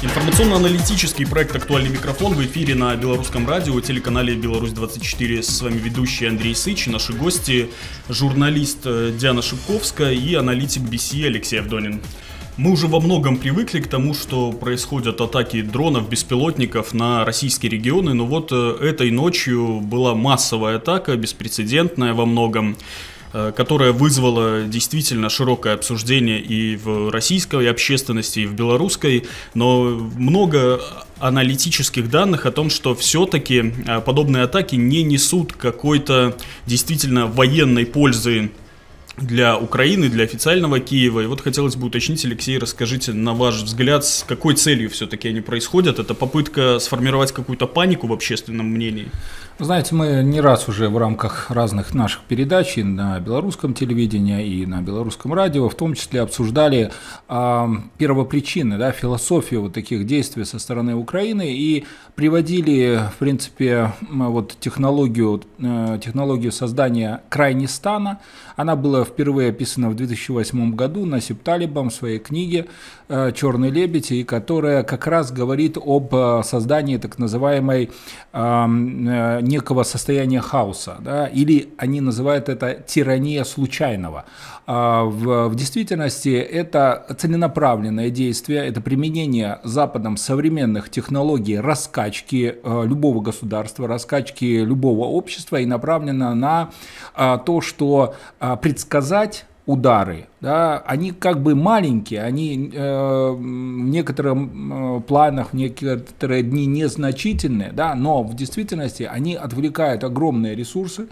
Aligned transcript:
Информационно-аналитический 0.00 1.26
проект 1.26 1.56
«Актуальный 1.56 1.90
микрофон» 1.90 2.32
в 2.34 2.40
эфире 2.46 2.76
на 2.76 2.94
Белорусском 2.94 3.48
радио, 3.48 3.80
телеканале 3.80 4.36
«Беларусь-24». 4.36 5.42
С 5.42 5.60
вами 5.60 5.78
ведущий 5.78 6.26
Андрей 6.26 6.54
Сыч, 6.54 6.86
наши 6.86 7.12
гости– 7.12 7.68
журналист 8.08 8.82
э, 8.84 9.12
Диана 9.18 9.42
Шипковская 9.42 10.12
и 10.12 10.34
аналитик 10.36 10.82
BC 10.82 11.26
Алексей 11.26 11.58
Авдонин. 11.58 12.00
Мы 12.56 12.70
уже 12.70 12.86
во 12.86 13.00
многом 13.00 13.38
привыкли 13.38 13.80
к 13.80 13.88
тому, 13.88 14.14
что 14.14 14.52
происходят 14.52 15.20
атаки 15.20 15.62
дронов, 15.62 16.08
беспилотников 16.08 16.94
на 16.94 17.24
российские 17.24 17.70
регионы, 17.72 18.14
но 18.14 18.24
вот 18.24 18.52
э, 18.52 18.76
этой 18.80 19.10
ночью 19.10 19.80
была 19.80 20.14
массовая 20.14 20.76
атака, 20.76 21.16
беспрецедентная 21.16 22.14
во 22.14 22.24
многом. 22.24 22.76
Э, 23.34 23.52
которая 23.54 23.92
вызвала 23.92 24.62
действительно 24.62 25.28
широкое 25.28 25.74
обсуждение 25.74 26.40
и 26.40 26.76
в 26.76 27.10
российской 27.10 27.68
общественности, 27.68 28.40
и 28.40 28.46
в 28.46 28.54
белорусской, 28.54 29.26
но 29.52 29.82
много 30.16 30.80
аналитических 31.18 32.08
данных 32.08 32.46
о 32.46 32.52
том, 32.52 32.70
что 32.70 32.94
все-таки 32.94 33.74
э, 33.86 34.00
подобные 34.00 34.44
атаки 34.44 34.76
не 34.76 35.02
несут 35.02 35.52
какой-то 35.52 36.38
действительно 36.64 37.26
военной 37.26 37.84
пользы 37.84 38.50
для 39.20 39.58
Украины, 39.58 40.08
для 40.08 40.24
официального 40.24 40.80
Киева. 40.80 41.20
И 41.20 41.26
вот 41.26 41.42
хотелось 41.42 41.76
бы 41.76 41.88
уточнить, 41.88 42.24
Алексей, 42.24 42.56
расскажите, 42.58 43.12
на 43.12 43.34
ваш 43.34 43.56
взгляд, 43.56 44.06
с 44.06 44.24
какой 44.26 44.54
целью 44.54 44.88
все-таки 44.88 45.28
они 45.28 45.40
происходят? 45.42 45.98
Это 45.98 46.14
попытка 46.14 46.78
сформировать 46.78 47.32
какую-то 47.32 47.66
панику 47.66 48.06
в 48.06 48.12
общественном 48.12 48.66
мнении? 48.66 49.08
Знаете, 49.60 49.96
мы 49.96 50.22
не 50.22 50.40
раз 50.40 50.68
уже 50.68 50.88
в 50.88 50.96
рамках 50.98 51.50
разных 51.50 51.92
наших 51.92 52.22
передач 52.22 52.78
и 52.78 52.84
на 52.84 53.18
белорусском 53.18 53.74
телевидении, 53.74 54.46
и 54.46 54.66
на 54.66 54.82
белорусском 54.82 55.34
радио, 55.34 55.68
в 55.68 55.74
том 55.74 55.94
числе 55.94 56.20
обсуждали 56.20 56.92
э, 57.28 57.68
первопричины, 57.98 58.78
да, 58.78 58.92
философию 58.92 59.62
вот 59.62 59.72
таких 59.72 60.06
действий 60.06 60.44
со 60.44 60.60
стороны 60.60 60.94
Украины 60.94 61.52
и 61.52 61.84
приводили, 62.14 63.00
в 63.12 63.16
принципе, 63.18 63.94
вот 64.08 64.56
технологию, 64.60 65.42
э, 65.58 65.98
технологию 66.04 66.52
создания 66.52 67.22
крайнестана. 67.28 68.20
Она 68.54 68.76
была 68.76 69.04
впервые 69.04 69.50
описана 69.50 69.90
в 69.90 69.96
2008 69.96 70.76
году 70.76 71.04
на 71.04 71.16
Насип-Талибом 71.16 71.90
в 71.90 71.94
своей 71.94 72.20
книге 72.20 72.66
э, 73.08 73.32
«Черный 73.34 73.70
лебедь», 73.70 74.12
и 74.12 74.22
которая 74.22 74.84
как 74.84 75.08
раз 75.08 75.32
говорит 75.32 75.76
об 75.84 76.14
э, 76.14 76.42
создании 76.44 76.96
так 76.96 77.18
называемой 77.18 77.90
э, 78.32 79.47
некого 79.48 79.82
состояния 79.82 80.40
хаоса, 80.40 80.96
да, 81.00 81.26
или 81.26 81.70
они 81.78 82.00
называют 82.00 82.48
это 82.48 82.74
тирания 82.74 83.44
случайного. 83.44 84.24
А 84.66 85.04
в, 85.04 85.48
в 85.48 85.54
действительности 85.54 86.36
это 86.36 87.06
целенаправленное 87.18 88.10
действие, 88.10 88.66
это 88.66 88.80
применение 88.80 89.60
Западом 89.64 90.16
современных 90.16 90.90
технологий 90.90 91.58
раскачки 91.58 92.56
э, 92.62 92.84
любого 92.86 93.20
государства, 93.22 93.88
раскачки 93.88 94.44
любого 94.44 95.06
общества 95.06 95.56
и 95.56 95.66
направлено 95.66 96.34
на 96.34 96.70
э, 97.16 97.38
то, 97.46 97.60
что 97.62 98.14
э, 98.40 98.56
предсказать 98.60 99.46
удары, 99.68 100.28
да, 100.40 100.78
они 100.78 101.12
как 101.12 101.42
бы 101.42 101.54
маленькие, 101.54 102.22
они 102.22 102.70
э, 102.72 103.30
в 103.32 103.38
некоторых 103.38 104.34
э, 104.34 105.00
планах, 105.06 105.50
в 105.50 105.54
некоторые 105.54 106.42
дни 106.42 106.64
незначительные, 106.64 107.72
да, 107.72 107.94
но 107.94 108.22
в 108.22 108.34
действительности 108.34 109.02
они 109.02 109.34
отвлекают 109.34 110.04
огромные 110.04 110.54
ресурсы, 110.54 111.08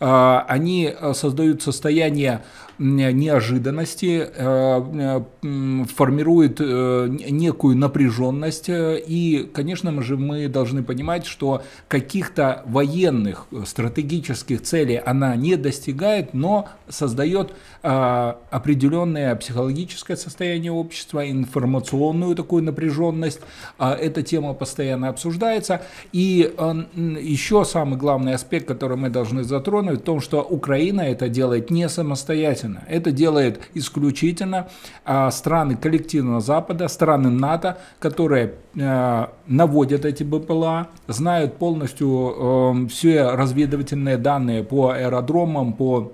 они 0.00 0.94
создают 1.12 1.62
состояние 1.62 2.42
неожиданности, 2.80 4.26
э, 4.34 5.22
э, 5.42 5.84
формирует 5.94 6.60
э, 6.60 7.08
некую 7.28 7.76
напряженность. 7.76 8.66
И, 8.70 9.50
конечно 9.52 10.02
же, 10.02 10.16
мы 10.16 10.48
должны 10.48 10.82
понимать, 10.82 11.26
что 11.26 11.62
каких-то 11.88 12.62
военных 12.66 13.46
стратегических 13.66 14.62
целей 14.62 14.96
она 14.96 15.36
не 15.36 15.56
достигает, 15.56 16.32
но 16.32 16.68
создает 16.88 17.52
определенное 17.82 19.34
психологическое 19.36 20.16
состояние 20.16 20.72
общества, 20.72 21.28
информационную 21.30 22.34
такую 22.34 22.62
напряженность. 22.62 23.40
Эта 23.78 24.22
тема 24.22 24.52
постоянно 24.52 25.08
обсуждается. 25.08 25.82
И 26.12 26.52
еще 26.94 27.64
самый 27.64 27.98
главный 27.98 28.34
аспект, 28.34 28.68
который 28.68 28.98
мы 28.98 29.08
должны 29.08 29.44
затронуть, 29.44 29.89
в 29.98 30.02
том, 30.02 30.20
что 30.20 30.42
Украина 30.42 31.00
это 31.00 31.28
делает 31.28 31.70
не 31.70 31.88
самостоятельно. 31.88 32.84
Это 32.88 33.10
делает 33.10 33.60
исключительно 33.74 34.68
а, 35.04 35.30
страны 35.30 35.76
коллективного 35.76 36.40
Запада, 36.40 36.88
страны 36.88 37.30
НАТО, 37.30 37.78
которые 37.98 38.54
а, 38.80 39.32
наводят 39.46 40.04
эти 40.04 40.22
БПЛА, 40.22 40.88
знают 41.08 41.56
полностью 41.56 42.08
а, 42.08 42.88
все 42.88 43.30
разведывательные 43.30 44.16
данные 44.16 44.62
по 44.62 44.90
аэродромам, 44.90 45.72
по 45.72 46.12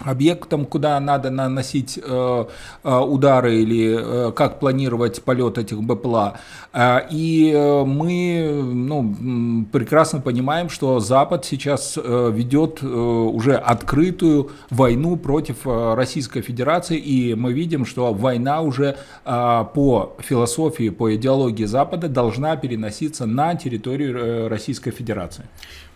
объектам, 0.00 0.64
куда 0.64 0.98
надо 0.98 1.30
наносить 1.30 1.98
э, 2.02 2.44
э, 2.84 2.98
удары 2.98 3.56
или 3.62 4.28
э, 4.28 4.32
как 4.32 4.58
планировать 4.58 5.22
полет 5.22 5.58
этих 5.58 5.82
БПЛА. 5.82 6.38
И 7.10 7.54
мы 7.86 8.62
ну, 8.74 9.64
прекрасно 9.70 10.20
понимаем, 10.20 10.68
что 10.68 10.98
Запад 10.98 11.44
сейчас 11.44 11.96
ведет 11.96 12.82
уже 12.82 13.54
открытую 13.54 14.50
войну 14.70 15.16
против 15.16 15.58
Российской 15.64 16.40
Федерации, 16.40 16.98
и 16.98 17.36
мы 17.36 17.52
видим, 17.52 17.86
что 17.86 18.12
война 18.12 18.60
уже 18.60 18.96
по 19.24 20.16
философии, 20.18 20.88
по 20.88 21.14
идеологии 21.14 21.64
Запада 21.64 22.08
должна 22.08 22.56
переноситься 22.56 23.24
на 23.24 23.54
территорию 23.54 24.48
Российской 24.48 24.90
Федерации. 24.90 25.44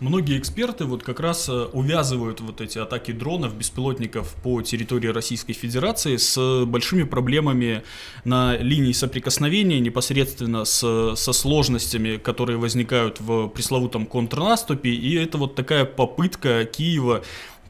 Многие 0.00 0.38
эксперты 0.38 0.84
вот 0.84 1.02
как 1.02 1.18
раз 1.18 1.48
э, 1.48 1.52
увязывают 1.72 2.40
вот 2.40 2.60
эти 2.60 2.78
атаки 2.78 3.10
дронов, 3.10 3.56
беспилотников 3.56 4.32
по 4.44 4.62
территории 4.62 5.08
Российской 5.08 5.54
Федерации 5.54 6.16
с 6.16 6.64
большими 6.66 7.02
проблемами 7.02 7.82
на 8.24 8.56
линии 8.56 8.92
соприкосновения, 8.92 9.80
непосредственно 9.80 10.64
с, 10.64 11.16
со 11.16 11.32
сложностями, 11.32 12.16
которые 12.16 12.58
возникают 12.58 13.18
в 13.18 13.48
пресловутом 13.48 14.06
контрнаступе. 14.06 14.90
И 14.90 15.16
это 15.16 15.36
вот 15.36 15.56
такая 15.56 15.84
попытка 15.84 16.64
Киева 16.64 17.24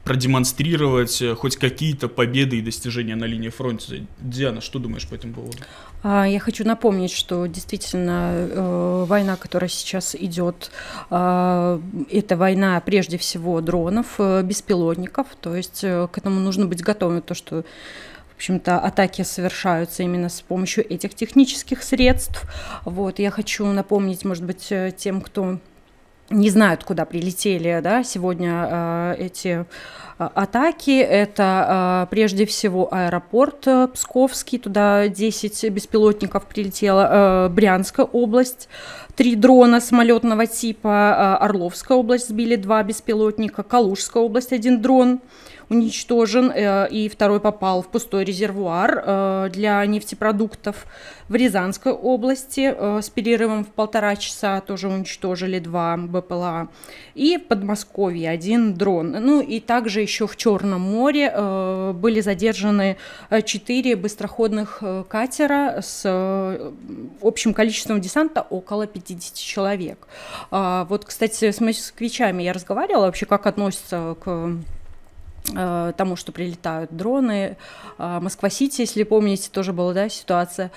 продемонстрировать 0.08 1.20
э, 1.20 1.34
хоть 1.34 1.56
какие-то 1.56 2.08
победы 2.08 2.56
и 2.56 2.62
достижения 2.62 3.14
на 3.14 3.26
линии 3.26 3.50
фронта. 3.50 3.96
Диана, 4.20 4.62
что 4.62 4.78
думаешь 4.78 5.06
по 5.06 5.14
этому 5.14 5.34
поводу? 5.34 5.58
А, 6.02 6.24
я 6.24 6.40
хочу 6.40 6.64
напомнить, 6.64 7.12
что 7.12 7.44
действительно 7.44 8.32
э, 8.32 9.04
война, 9.06 9.36
которая 9.36 9.68
сейчас 9.68 10.14
идет, 10.14 10.70
э, 11.10 11.80
это 12.10 12.36
война 12.38 12.80
прежде 12.80 13.18
всего 13.18 13.60
дронов, 13.60 14.18
беспилотников, 14.18 15.26
то 15.42 15.54
есть 15.54 15.82
к 15.82 16.10
этому 16.14 16.40
нужно 16.40 16.64
быть 16.64 16.82
готовым, 16.82 17.20
то, 17.20 17.34
что 17.34 17.64
в 18.32 18.36
общем-то, 18.38 18.78
атаки 18.78 19.22
совершаются 19.22 20.04
именно 20.04 20.30
с 20.30 20.40
помощью 20.40 20.90
этих 20.90 21.14
технических 21.14 21.82
средств. 21.82 22.44
Вот, 22.84 23.18
я 23.18 23.30
хочу 23.30 23.66
напомнить, 23.66 24.24
может 24.24 24.44
быть, 24.44 24.72
тем, 24.96 25.20
кто 25.20 25.58
не 26.30 26.50
знают, 26.50 26.84
куда 26.84 27.04
прилетели 27.04 27.80
да, 27.82 28.04
сегодня 28.04 28.68
э, 28.70 29.14
эти 29.18 29.64
э, 30.18 30.28
атаки. 30.34 31.00
Это 31.00 32.04
э, 32.04 32.10
прежде 32.10 32.44
всего 32.44 32.92
аэропорт 32.92 33.66
э, 33.66 33.88
Псковский, 33.92 34.58
туда 34.58 35.08
10 35.08 35.70
беспилотников 35.72 36.46
прилетело, 36.46 37.08
э, 37.10 37.48
Брянская 37.48 38.06
область, 38.06 38.68
три 39.16 39.36
дрона 39.36 39.80
самолетного 39.80 40.46
типа, 40.46 41.38
э, 41.40 41.44
Орловская 41.44 41.96
область 41.96 42.28
сбили 42.28 42.56
два 42.56 42.82
беспилотника, 42.82 43.62
Калужская 43.62 44.22
область 44.22 44.52
один 44.52 44.82
дрон, 44.82 45.20
уничтожен, 45.70 46.50
э, 46.50 46.88
и 46.90 47.08
второй 47.08 47.40
попал 47.40 47.82
в 47.82 47.88
пустой 47.88 48.24
резервуар 48.24 49.02
э, 49.04 49.48
для 49.52 49.84
нефтепродуктов. 49.86 50.86
В 51.28 51.34
Рязанской 51.34 51.92
области 51.92 52.74
э, 52.74 53.02
с 53.02 53.10
перерывом 53.10 53.64
в 53.64 53.68
полтора 53.68 54.16
часа 54.16 54.60
тоже 54.60 54.88
уничтожили 54.88 55.58
два 55.58 55.96
БПЛА. 55.96 56.68
И 57.14 57.36
в 57.36 57.44
Подмосковье 57.46 58.30
один 58.30 58.74
дрон. 58.74 59.12
Ну 59.12 59.40
и 59.40 59.60
также 59.60 60.00
еще 60.00 60.26
в 60.26 60.36
Черном 60.36 60.80
море 60.80 61.92
были 61.92 62.20
задержаны 62.20 62.96
четыре 63.44 63.96
быстроходных 63.96 64.82
катера 65.08 65.80
с 65.82 66.04
общим 67.20 67.54
количеством 67.54 68.00
десанта 68.00 68.42
около 68.42 68.86
50 68.86 69.34
человек. 69.34 70.06
Вот, 70.50 71.04
кстати, 71.04 71.50
с 71.50 71.60
москвичами 71.60 72.44
я 72.44 72.52
разговаривала 72.52 73.06
вообще, 73.06 73.26
как 73.26 73.46
относятся 73.46 74.16
к 74.20 74.58
тому, 75.96 76.16
что 76.16 76.32
прилетают 76.32 76.94
дроны. 76.94 77.56
А, 77.98 78.20
Москва-Сити, 78.20 78.82
если 78.82 79.02
помните, 79.02 79.50
тоже 79.50 79.72
была 79.72 79.92
да, 79.92 80.08
ситуация. 80.08 80.70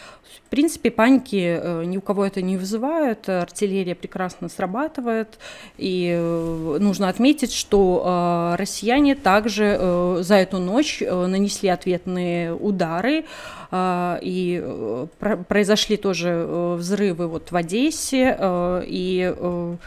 В 0.45 0.49
принципе, 0.49 0.91
паники 0.91 1.59
э, 1.61 1.83
ни 1.85 1.97
у 1.97 2.01
кого 2.01 2.25
это 2.25 2.41
не 2.41 2.57
вызывают, 2.57 3.27
артиллерия 3.27 3.95
прекрасно 3.95 4.49
срабатывает, 4.49 5.39
и 5.77 6.13
э, 6.17 6.77
нужно 6.79 7.09
отметить, 7.09 7.53
что 7.53 8.55
россияне 8.57 9.15
также 9.15 10.17
за 10.21 10.35
эту 10.35 10.59
ночь 10.59 11.01
нанесли 11.01 11.69
ответные 11.69 12.53
удары, 12.53 13.25
и 13.73 15.05
произошли 15.47 15.97
тоже 15.97 16.75
взрывы 16.77 17.27
вот 17.27 17.51
в 17.51 17.55
Одессе, 17.55 18.37
и 18.85 19.77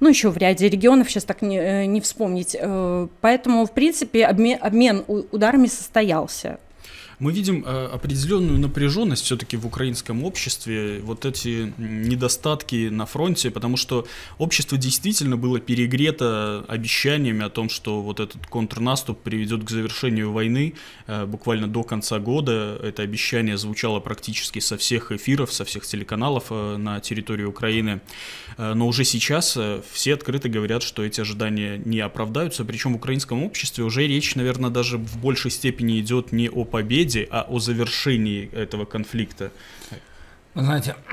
ну, 0.00 0.08
еще 0.08 0.30
в 0.30 0.36
ряде 0.36 0.68
регионов, 0.68 1.10
сейчас 1.10 1.24
так 1.24 1.42
не, 1.42 1.58
э, 1.58 1.84
не 1.86 2.00
вспомнить. 2.00 2.56
Э, 2.58 3.08
поэтому, 3.20 3.66
в 3.66 3.72
принципе, 3.72 4.24
обмен, 4.26 4.58
обмен 4.60 5.04
ударами 5.06 5.66
состоялся. 5.66 6.58
Мы 7.18 7.32
видим 7.32 7.64
э, 7.66 7.86
определенную 7.86 8.60
напряженность 8.60 9.24
все-таки 9.24 9.56
в 9.56 9.66
украинском 9.66 10.22
обществе, 10.22 11.00
вот 11.02 11.24
эти 11.24 11.72
недостатки 11.76 12.88
на 12.90 13.06
фронте, 13.06 13.50
потому 13.50 13.76
что 13.76 14.06
общество 14.38 14.78
действительно 14.78 15.36
было 15.36 15.58
перегрето 15.58 16.64
обещаниями 16.68 17.44
о 17.44 17.48
том, 17.48 17.70
что 17.70 18.02
вот 18.02 18.20
этот 18.20 18.46
контрнаступ 18.46 19.20
приведет 19.20 19.64
к 19.64 19.70
завершению 19.70 20.30
войны 20.30 20.74
э, 21.08 21.26
буквально 21.26 21.66
до 21.66 21.82
конца 21.82 22.20
года. 22.20 22.78
Это 22.84 23.02
обещание 23.02 23.58
звучало 23.58 23.98
практически 23.98 24.60
со 24.60 24.76
всех 24.76 25.10
эфиров, 25.10 25.52
со 25.52 25.64
всех 25.64 25.86
телеканалов 25.86 26.44
э, 26.50 26.76
на 26.76 27.00
территории 27.00 27.44
Украины. 27.44 28.00
Но 28.56 28.88
уже 28.88 29.04
сейчас 29.04 29.56
все 29.92 30.14
открыто 30.14 30.48
говорят, 30.48 30.82
что 30.82 31.04
эти 31.04 31.20
ожидания 31.20 31.80
не 31.84 32.00
оправдаются, 32.00 32.64
причем 32.64 32.94
в 32.94 32.96
украинском 32.96 33.44
обществе 33.44 33.84
уже 33.84 34.06
речь, 34.06 34.34
наверное, 34.34 34.70
даже 34.70 34.98
в 34.98 35.18
большей 35.18 35.50
степени 35.50 36.00
идет 36.00 36.32
не 36.32 36.48
о 36.48 36.64
победе, 36.64 37.07
победе, 37.08 37.28
а 37.30 37.46
о 37.48 37.58
завершении 37.58 38.50
этого 38.52 38.84
конфликта. 38.84 39.50
Знаете, 40.54 40.96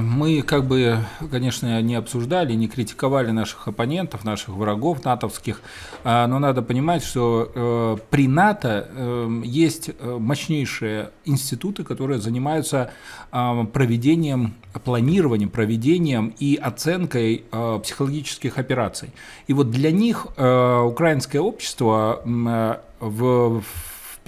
мы 0.00 0.42
как 0.42 0.64
бы, 0.64 1.00
конечно, 1.30 1.82
не 1.82 1.96
обсуждали, 1.96 2.54
не 2.54 2.66
критиковали 2.66 3.30
наших 3.30 3.68
оппонентов, 3.68 4.24
наших 4.24 4.50
врагов 4.50 5.04
натовских, 5.04 5.60
а, 6.02 6.26
но 6.26 6.38
надо 6.38 6.62
понимать, 6.62 7.02
что 7.02 7.52
э, 7.54 7.96
при 8.08 8.26
НАТО 8.26 8.88
э, 8.88 9.42
есть 9.44 9.90
э, 9.90 10.16
мощнейшие 10.18 11.10
институты, 11.26 11.84
которые 11.84 12.20
занимаются 12.20 12.90
а, 13.32 13.64
проведением, 13.64 14.54
планированием, 14.82 15.50
проведением 15.50 16.32
и 16.38 16.54
оценкой 16.56 17.44
психологических 17.82 18.56
операций. 18.56 19.10
И 19.46 19.52
вот 19.52 19.70
для 19.70 19.90
них 19.90 20.26
украинское 20.26 21.42
общество 21.42 22.22
в 23.00 23.62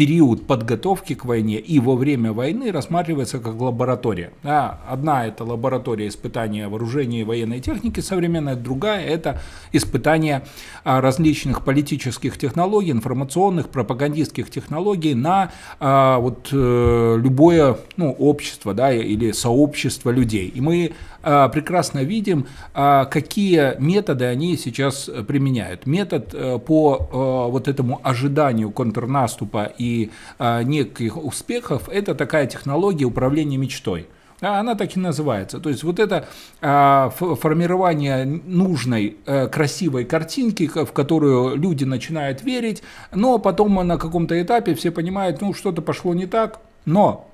период 0.01 0.47
подготовки 0.47 1.15
к 1.15 1.27
войне 1.27 1.59
и 1.59 1.79
во 1.79 1.95
время 1.95 2.33
войны 2.33 2.73
рассматривается 2.73 3.39
как 3.39 3.61
лаборатория. 3.61 4.31
Да, 4.43 4.81
одна 4.89 5.27
это 5.27 5.45
лаборатория 5.45 6.09
испытания 6.09 6.69
вооружения 6.69 7.21
и 7.21 7.25
военной 7.25 7.61
техники 7.61 8.01
современная, 8.01 8.57
другая 8.57 9.05
это 9.05 9.43
испытание 9.73 10.47
а, 10.85 11.03
различных 11.03 11.67
политических 11.67 12.39
технологий, 12.39 12.93
информационных, 12.93 13.69
пропагандистских 13.69 14.51
технологий 14.51 15.13
на 15.13 15.53
а, 15.81 16.19
вот, 16.19 16.49
э, 16.51 17.17
любое 17.19 17.77
ну, 17.99 18.11
общество 18.13 18.73
да, 18.73 18.95
или 18.95 19.33
сообщество 19.33 20.09
людей. 20.09 20.49
И 20.49 20.63
мы 20.63 20.93
прекрасно 21.23 22.01
видим, 22.01 22.47
а, 22.75 23.05
какие 23.05 23.79
методы 23.79 24.25
они 24.25 24.57
сейчас 24.57 25.11
применяют. 25.27 25.87
Метод 25.87 26.31
э, 26.33 26.59
по 26.59 26.97
э, 26.97 27.51
вот 27.51 27.69
этому 27.69 28.01
ожиданию 28.03 28.71
контрнаступа 28.71 29.73
и 29.79 30.11
а, 30.39 30.63
неких 30.63 31.23
успехов– 31.23 31.89
это 31.93 32.15
такая 32.15 32.47
технология 32.47 33.05
управления 33.05 33.57
мечтой. 33.57 34.07
Она 34.41 34.75
так 34.75 34.97
и 34.97 35.01
называется. 35.01 35.61
То 35.61 35.69
есть 35.69 35.83
вот 35.83 35.99
это 35.99 36.27
формирование 36.61 38.25
нужной 38.25 39.19
э, 39.27 39.49
красивой 39.49 40.07
картинки, 40.07 40.67
в 40.67 40.93
которую 40.93 41.57
люди 41.57 41.85
начинают 41.85 42.43
верить, 42.43 42.83
но 43.13 43.39
потом 43.39 43.75
на 43.87 43.99
каком-то 43.99 44.41
этапе 44.41 44.75
все 44.75 44.91
понимают, 44.91 45.43
ну 45.43 45.53
что-то 45.53 45.83
пошло 45.83 46.15
не 46.15 46.25
так, 46.25 46.61
но 46.87 47.30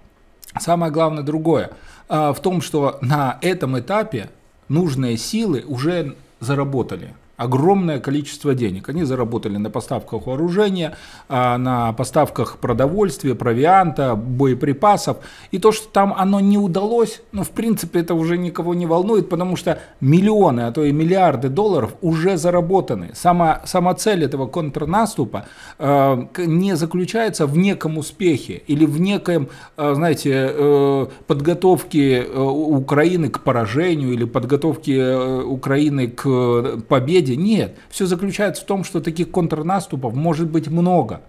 самое 0.58 0.92
главное 0.92 1.22
другое– 1.22 1.70
а, 2.08 2.32
в 2.32 2.40
том, 2.40 2.60
что 2.60 2.98
на 3.00 3.38
этом 3.40 3.78
этапе 3.78 4.30
нужные 4.68 5.16
силы 5.16 5.64
уже 5.66 6.16
заработали 6.40 7.14
огромное 7.36 8.00
количество 8.00 8.54
денег. 8.54 8.88
Они 8.88 9.04
заработали 9.04 9.56
на 9.56 9.70
поставках 9.70 10.26
вооружения, 10.26 10.96
а, 11.28 11.58
на 11.58 11.92
поставках 11.92 12.58
продовольствия, 12.58 13.34
провианта, 13.34 14.14
боеприпасов. 14.14 15.18
И 15.50 15.58
то, 15.58 15.72
что 15.72 15.88
там 15.88 16.14
оно 16.16 16.40
не 16.40 16.58
удалось, 16.58 17.22
ну, 17.32 17.42
в 17.42 17.50
принципе, 17.50 18.00
это 18.00 18.14
уже 18.14 18.38
никого 18.38 18.74
не 18.74 18.86
волнует, 18.86 19.28
потому 19.28 19.56
что 19.56 19.78
миллионы, 20.00 20.62
а 20.62 20.72
то 20.72 20.84
и 20.84 20.92
миллиарды 20.92 21.48
долларов 21.48 21.94
уже 22.00 22.36
заработаны. 22.36 23.10
Сама, 23.14 23.62
сама 23.64 23.94
цель 23.94 24.24
этого 24.24 24.46
контрнаступа 24.46 25.46
э, 25.78 26.26
не 26.38 26.76
заключается 26.76 27.46
в 27.46 27.56
неком 27.56 27.98
успехе 27.98 28.62
или 28.66 28.86
в 28.86 29.00
неком, 29.00 29.48
э, 29.76 29.94
знаете, 29.94 30.50
э, 30.52 31.06
подготовке 31.26 32.22
э, 32.22 32.40
Украины 32.40 33.28
к 33.28 33.40
поражению 33.40 34.12
или 34.12 34.24
подготовке 34.24 34.96
э, 34.96 35.42
Украины 35.42 36.08
к 36.08 36.78
победе 36.88 37.25
победе. 37.26 37.36
Нет, 37.36 37.76
все 37.88 38.06
заключается 38.06 38.62
в 38.62 38.66
том, 38.66 38.84
что 38.84 39.00
таких 39.00 39.30
контрнаступов 39.30 40.14
может 40.14 40.48
быть 40.48 40.68
много. 40.68 41.20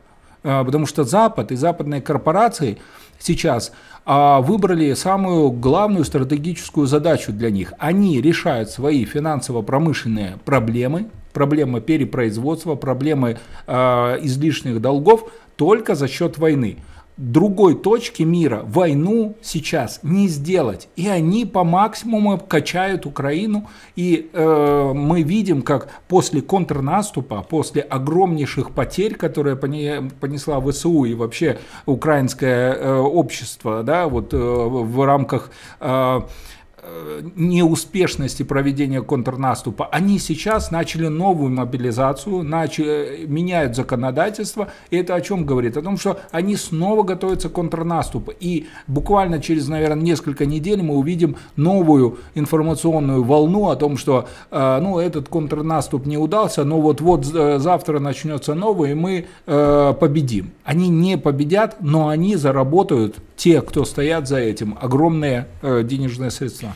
А, 0.43 0.63
потому 0.63 0.85
что 0.85 1.03
Запад 1.03 1.51
и 1.51 1.55
западные 1.55 2.01
корпорации 2.01 2.77
сейчас 3.19 3.71
а, 4.05 4.41
выбрали 4.41 4.93
самую 4.93 5.51
главную 5.51 6.05
стратегическую 6.05 6.87
задачу 6.87 7.31
для 7.31 7.49
них. 7.49 7.73
Они 7.79 8.21
решают 8.21 8.69
свои 8.69 9.05
финансово-промышленные 9.05 10.37
проблемы, 10.45 11.07
проблемы 11.33 11.81
перепроизводства, 11.81 12.75
проблемы 12.75 13.37
э, 13.67 13.73
излишних 14.21 14.81
долгов 14.81 15.31
только 15.55 15.93
за 15.93 16.07
счет 16.07 16.39
войны 16.39 16.77
другой 17.17 17.75
точки 17.75 18.23
мира 18.23 18.61
войну 18.65 19.35
сейчас 19.41 19.99
не 20.03 20.27
сделать. 20.27 20.87
И 20.95 21.07
они 21.07 21.45
по 21.45 21.63
максимуму 21.63 22.37
качают 22.37 23.05
Украину. 23.05 23.67
И 23.95 24.29
э, 24.31 24.91
мы 24.93 25.23
видим, 25.23 25.61
как 25.61 25.89
после 26.07 26.41
контрнаступа, 26.41 27.41
после 27.41 27.81
огромнейших 27.81 28.71
потерь, 28.71 29.15
которые 29.15 29.55
понесла 29.55 30.61
ВСУ 30.61 31.05
и 31.05 31.13
вообще 31.13 31.59
украинское 31.85 32.73
э, 32.73 32.97
общество, 32.97 33.83
да, 33.83 34.07
вот 34.07 34.33
э, 34.33 34.37
в 34.37 35.05
рамках 35.05 35.51
Э, 35.79 36.21
неуспешности 37.35 38.43
проведения 38.43 39.01
контрнаступа, 39.01 39.87
они 39.91 40.19
сейчас 40.19 40.71
начали 40.71 41.07
новую 41.07 41.51
мобилизацию, 41.51 42.43
начали, 42.43 43.25
меняют 43.27 43.75
законодательство. 43.75 44.69
И 44.89 44.97
это 44.97 45.15
о 45.15 45.21
чем 45.21 45.45
говорит? 45.45 45.77
О 45.77 45.81
том, 45.81 45.97
что 45.97 46.19
они 46.31 46.55
снова 46.55 47.03
готовятся 47.03 47.49
к 47.49 47.53
контрнаступу. 47.53 48.31
И 48.39 48.67
буквально 48.87 49.41
через, 49.41 49.67
наверное, 49.67 50.03
несколько 50.03 50.45
недель 50.45 50.81
мы 50.81 50.95
увидим 50.95 51.35
новую 51.55 52.19
информационную 52.35 53.23
волну 53.23 53.69
о 53.69 53.75
том, 53.75 53.97
что 53.97 54.27
э, 54.51 54.79
ну, 54.81 54.99
этот 54.99 55.29
контрнаступ 55.29 56.05
не 56.05 56.17
удался, 56.17 56.63
но 56.63 56.81
вот-вот 56.81 57.25
э, 57.33 57.59
завтра 57.59 57.99
начнется 57.99 58.53
новый, 58.53 58.91
и 58.91 58.93
мы 58.93 59.25
победим. 59.45 60.51
Они 60.63 60.89
не 60.89 61.17
победят, 61.17 61.77
но 61.79 62.09
они 62.09 62.35
заработают 62.35 63.15
те, 63.37 63.61
кто 63.61 63.85
стоят 63.85 64.27
за 64.27 64.37
этим, 64.39 64.77
огромные 64.81 65.47
э, 65.61 65.83
денежные 65.83 66.31
средства. 66.31 66.75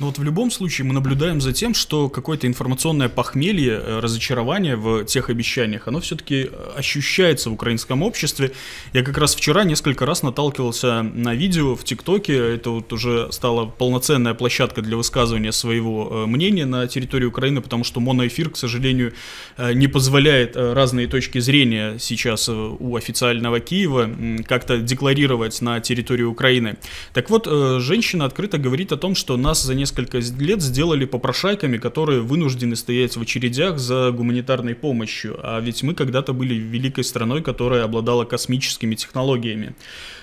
Но 0.00 0.06
вот 0.06 0.18
в 0.18 0.24
любом 0.24 0.50
случае 0.50 0.86
мы 0.86 0.92
наблюдаем 0.92 1.40
за 1.40 1.52
тем, 1.52 1.72
что 1.72 2.08
какое-то 2.08 2.48
информационное 2.48 3.08
похмелье, 3.08 3.80
э, 3.80 4.00
разочарование 4.00 4.74
в 4.74 5.04
тех 5.04 5.30
обещаниях, 5.30 5.86
оно 5.86 6.00
все-таки 6.00 6.50
э, 6.50 6.72
ощущается 6.76 7.48
в 7.48 7.52
украинском 7.52 8.02
обществе. 8.02 8.50
Я 8.92 9.04
как 9.04 9.16
раз 9.18 9.36
вчера 9.36 9.62
несколько 9.62 10.04
раз 10.04 10.24
наталкивался 10.24 11.02
на 11.02 11.34
видео 11.34 11.76
в 11.76 11.84
ТикТоке, 11.84 12.34
это 12.34 12.70
вот 12.70 12.92
уже 12.92 13.30
стала 13.30 13.66
полноценная 13.66 14.34
площадка 14.34 14.82
для 14.82 14.96
высказывания 14.96 15.52
своего 15.52 16.24
э, 16.24 16.26
мнения 16.26 16.66
на 16.66 16.88
территории 16.88 17.26
Украины, 17.26 17.60
потому 17.60 17.84
что 17.84 18.00
моноэфир, 18.00 18.50
к 18.50 18.56
сожалению, 18.56 19.12
не 19.58 19.86
позволяет 19.86 20.56
разные 20.56 21.06
точки 21.06 21.38
зрения 21.38 21.98
сейчас 21.98 22.48
у 22.48 22.96
официального 22.96 23.60
Киева 23.60 24.10
как-то 24.46 24.78
декларировать 24.78 25.60
на 25.60 25.80
территории 25.80 26.22
Украины. 26.24 26.76
Так 27.12 27.30
вот, 27.30 27.46
женщина 27.80 28.24
открыто 28.24 28.58
говорит 28.58 28.92
о 28.92 28.96
том, 28.96 29.14
что 29.14 29.36
нас 29.36 29.62
за 29.62 29.74
несколько 29.84 30.18
лет 30.18 30.62
сделали 30.62 31.04
попрошайками, 31.04 31.76
которые 31.76 32.20
вынуждены 32.22 32.74
стоять 32.74 33.16
в 33.16 33.20
очередях 33.20 33.78
за 33.78 34.10
гуманитарной 34.12 34.74
помощью. 34.74 35.38
А 35.42 35.60
ведь 35.60 35.82
мы 35.82 35.94
когда-то 35.94 36.32
были 36.32 36.54
великой 36.54 37.04
страной, 37.04 37.42
которая 37.42 37.84
обладала 37.84 38.24
космическими 38.24 38.94
технологиями. 38.94 39.74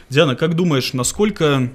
Диана, 0.10 0.36
как 0.36 0.56
думаешь, 0.56 0.94
насколько 0.94 1.70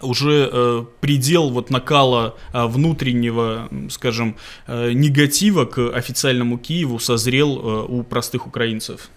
уже 0.00 0.48
э, 0.50 0.84
предел 1.00 1.50
вот 1.50 1.68
накала 1.68 2.34
э, 2.54 2.66
внутреннего, 2.66 3.68
скажем, 3.90 4.36
э, 4.66 4.92
негатива 4.92 5.66
к 5.66 5.94
официальному 5.94 6.56
Киеву 6.56 6.98
созрел 6.98 7.58
э, 7.58 7.86
у 7.88 8.02
простых 8.04 8.46
украинцев? 8.46 9.10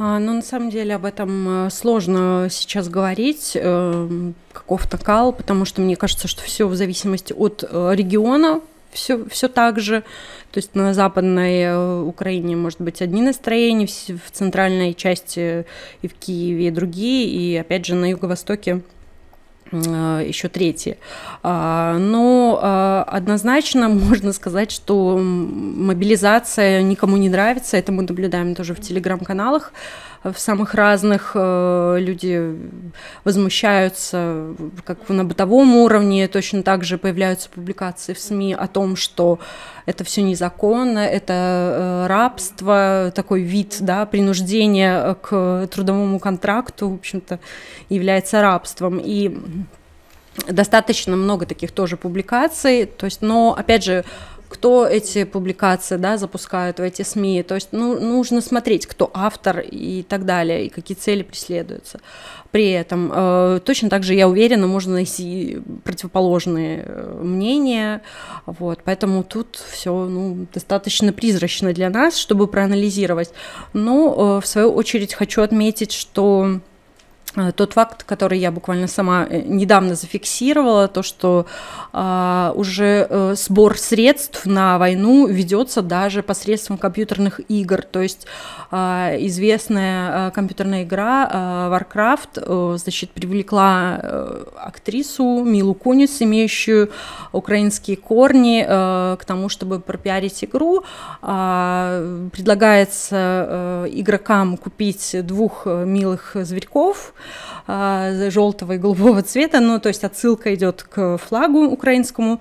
А, 0.00 0.20
ну, 0.20 0.34
на 0.34 0.42
самом 0.42 0.70
деле 0.70 0.94
об 0.94 1.04
этом 1.04 1.66
э, 1.66 1.70
сложно 1.70 2.46
сейчас 2.50 2.88
говорить, 2.88 3.52
э, 3.54 4.32
каков-то 4.52 4.96
кал, 4.96 5.32
потому 5.32 5.64
что 5.64 5.80
мне 5.80 5.96
кажется, 5.96 6.28
что 6.28 6.42
все 6.42 6.68
в 6.68 6.76
зависимости 6.76 7.32
от 7.32 7.64
э, 7.68 7.90
региона, 7.96 8.60
все, 8.92 9.24
все 9.28 9.48
так 9.48 9.80
же. 9.80 10.02
То 10.52 10.58
есть 10.58 10.76
на 10.76 10.94
западной 10.94 12.06
Украине 12.06 12.54
может 12.54 12.80
быть 12.80 13.02
одни 13.02 13.22
настроения, 13.22 13.86
в 13.88 14.30
центральной 14.30 14.94
части 14.94 15.66
и 16.00 16.08
в 16.08 16.14
Киеве 16.14 16.70
другие, 16.70 17.28
и 17.28 17.56
опять 17.56 17.84
же 17.84 17.96
на 17.96 18.08
юго-востоке 18.08 18.82
еще 19.72 20.48
третьи. 20.48 20.98
А, 21.42 21.98
но 21.98 23.04
однозначно 23.06 23.88
можно 23.88 24.32
сказать, 24.32 24.70
что 24.70 25.18
мобилизация 25.18 26.82
никому 26.82 27.16
не 27.16 27.28
нравится, 27.28 27.76
это 27.76 27.92
мы 27.92 28.02
наблюдаем 28.02 28.54
тоже 28.54 28.74
в 28.74 28.80
телеграм-каналах 28.80 29.72
в 30.24 30.38
самых 30.38 30.74
разных, 30.74 31.32
э, 31.34 31.96
люди 32.00 32.56
возмущаются 33.24 34.54
как 34.84 35.08
на 35.08 35.24
бытовом 35.24 35.76
уровне, 35.76 36.28
точно 36.28 36.62
так 36.62 36.84
же 36.84 36.98
появляются 36.98 37.48
публикации 37.48 38.14
в 38.14 38.18
СМИ 38.18 38.54
о 38.54 38.66
том, 38.66 38.96
что 38.96 39.38
это 39.86 40.04
все 40.04 40.22
незаконно, 40.22 40.98
это 40.98 41.32
э, 41.32 42.06
рабство, 42.08 43.12
такой 43.14 43.42
вид 43.42 43.76
да, 43.80 44.06
принуждения 44.06 45.14
к 45.14 45.68
трудовому 45.70 46.18
контракту, 46.18 46.90
в 46.90 46.94
общем-то, 46.94 47.38
является 47.88 48.42
рабством. 48.42 49.00
И 49.02 49.38
достаточно 50.48 51.16
много 51.16 51.46
таких 51.46 51.72
тоже 51.72 51.96
публикаций, 51.96 52.86
то 52.86 53.06
есть, 53.06 53.22
но, 53.22 53.54
опять 53.58 53.84
же, 53.84 54.04
кто 54.48 54.86
эти 54.86 55.24
публикации 55.24 55.96
да, 55.96 56.16
запускают 56.16 56.78
в 56.78 56.82
эти 56.82 57.02
СМИ. 57.02 57.42
То 57.42 57.54
есть 57.54 57.68
ну, 57.72 58.00
нужно 58.00 58.40
смотреть, 58.40 58.86
кто 58.86 59.10
автор 59.12 59.60
и 59.60 60.02
так 60.02 60.24
далее, 60.24 60.66
и 60.66 60.68
какие 60.68 60.96
цели 60.96 61.22
преследуются. 61.22 62.00
При 62.50 62.70
этом 62.70 63.12
э, 63.14 63.60
точно 63.64 63.90
так 63.90 64.04
же, 64.04 64.14
я 64.14 64.26
уверена, 64.26 64.66
можно 64.66 64.94
найти 64.94 65.60
противоположные 65.84 66.84
э, 66.86 67.20
мнения. 67.22 68.00
Вот, 68.46 68.80
поэтому 68.84 69.22
тут 69.22 69.56
все 69.70 69.92
ну, 69.92 70.46
достаточно 70.52 71.12
призрачно 71.12 71.74
для 71.74 71.90
нас, 71.90 72.16
чтобы 72.16 72.46
проанализировать. 72.46 73.32
Но, 73.74 74.38
э, 74.38 74.44
в 74.44 74.46
свою 74.46 74.72
очередь, 74.72 75.12
хочу 75.12 75.42
отметить, 75.42 75.92
что 75.92 76.60
тот 77.54 77.72
факт, 77.72 78.04
который 78.04 78.38
я 78.38 78.50
буквально 78.50 78.88
сама 78.88 79.26
э, 79.28 79.42
недавно 79.42 79.94
зафиксировала, 79.94 80.88
то, 80.88 81.02
что 81.02 81.46
а, 81.92 82.52
уже 82.54 83.06
а, 83.08 83.34
сбор 83.34 83.78
средств 83.78 84.46
на 84.46 84.78
войну 84.78 85.26
ведется 85.26 85.82
даже 85.82 86.22
посредством 86.22 86.78
компьютерных 86.78 87.40
игр. 87.48 87.82
То 87.82 88.00
есть 88.00 88.26
а, 88.70 89.14
известная 89.18 90.28
а, 90.28 90.30
компьютерная 90.30 90.84
игра 90.84 91.28
а, 91.30 91.70
Warcraft 91.70 92.28
а, 92.36 92.76
значит, 92.78 93.10
привлекла 93.10 93.98
а, 94.00 94.48
актрису 94.66 95.42
Милу 95.44 95.74
Кунис, 95.74 96.20
имеющую 96.22 96.90
украинские 97.32 97.96
корни, 97.96 98.64
а, 98.66 99.16
к 99.16 99.24
тому, 99.24 99.48
чтобы 99.48 99.80
пропиарить 99.80 100.44
игру. 100.44 100.84
А, 101.22 102.28
предлагается 102.32 103.16
а, 103.16 103.84
игрокам 103.86 104.56
купить 104.56 105.16
двух 105.24 105.66
милых 105.66 106.32
зверьков, 106.34 107.14
желтого 107.66 108.72
и 108.72 108.78
голубого 108.78 109.22
цвета, 109.22 109.60
ну, 109.60 109.78
то 109.78 109.88
есть 109.88 110.04
отсылка 110.04 110.54
идет 110.54 110.82
к 110.82 111.18
флагу 111.18 111.64
украинскому, 111.66 112.40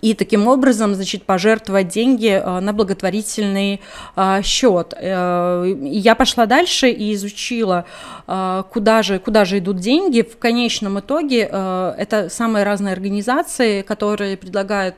и 0.00 0.14
таким 0.14 0.48
образом, 0.48 0.94
значит, 0.94 1.24
пожертвовать 1.24 1.88
деньги 1.88 2.40
а, 2.42 2.60
на 2.60 2.72
благотворительный 2.72 3.80
а, 4.16 4.42
счет. 4.42 4.94
Я 5.00 6.14
пошла 6.16 6.46
дальше 6.46 6.90
и 6.90 7.14
изучила, 7.14 7.84
а, 8.26 8.64
куда 8.64 9.02
же, 9.02 9.18
куда 9.18 9.44
же 9.44 9.58
идут 9.58 9.78
деньги. 9.78 10.22
В 10.22 10.38
конечном 10.38 11.00
итоге 11.00 11.42
это 11.42 12.28
самые 12.30 12.64
разные 12.64 12.92
организации, 12.92 13.82
которые 13.82 14.36
предлагают 14.36 14.96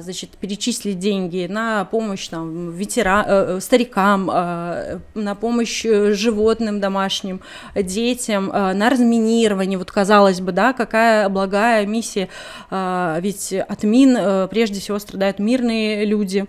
значит, 0.00 0.30
перечислить 0.30 0.98
деньги 0.98 1.46
на 1.48 1.84
помощь 1.84 2.28
там, 2.28 2.70
ветера... 2.72 3.24
Э, 3.26 3.56
э, 3.56 3.60
старикам, 3.60 4.26
на 4.26 5.34
помощь 5.40 5.82
животным 5.82 6.80
домашним, 6.80 7.40
детям, 7.74 8.46
на 8.48 8.90
разминирование. 8.90 9.78
Вот 9.78 9.90
казалось 9.90 10.40
бы, 10.40 10.52
да, 10.52 10.72
какая 10.72 11.28
благая 11.28 11.86
миссия, 11.86 12.28
ведь 12.70 13.52
от 13.52 13.82
мин 13.82 14.16
э, 14.16 14.48
прежде 14.48 14.80
всего 14.80 14.98
страдают 14.98 15.38
мирные 15.38 16.04
люди, 16.04 16.46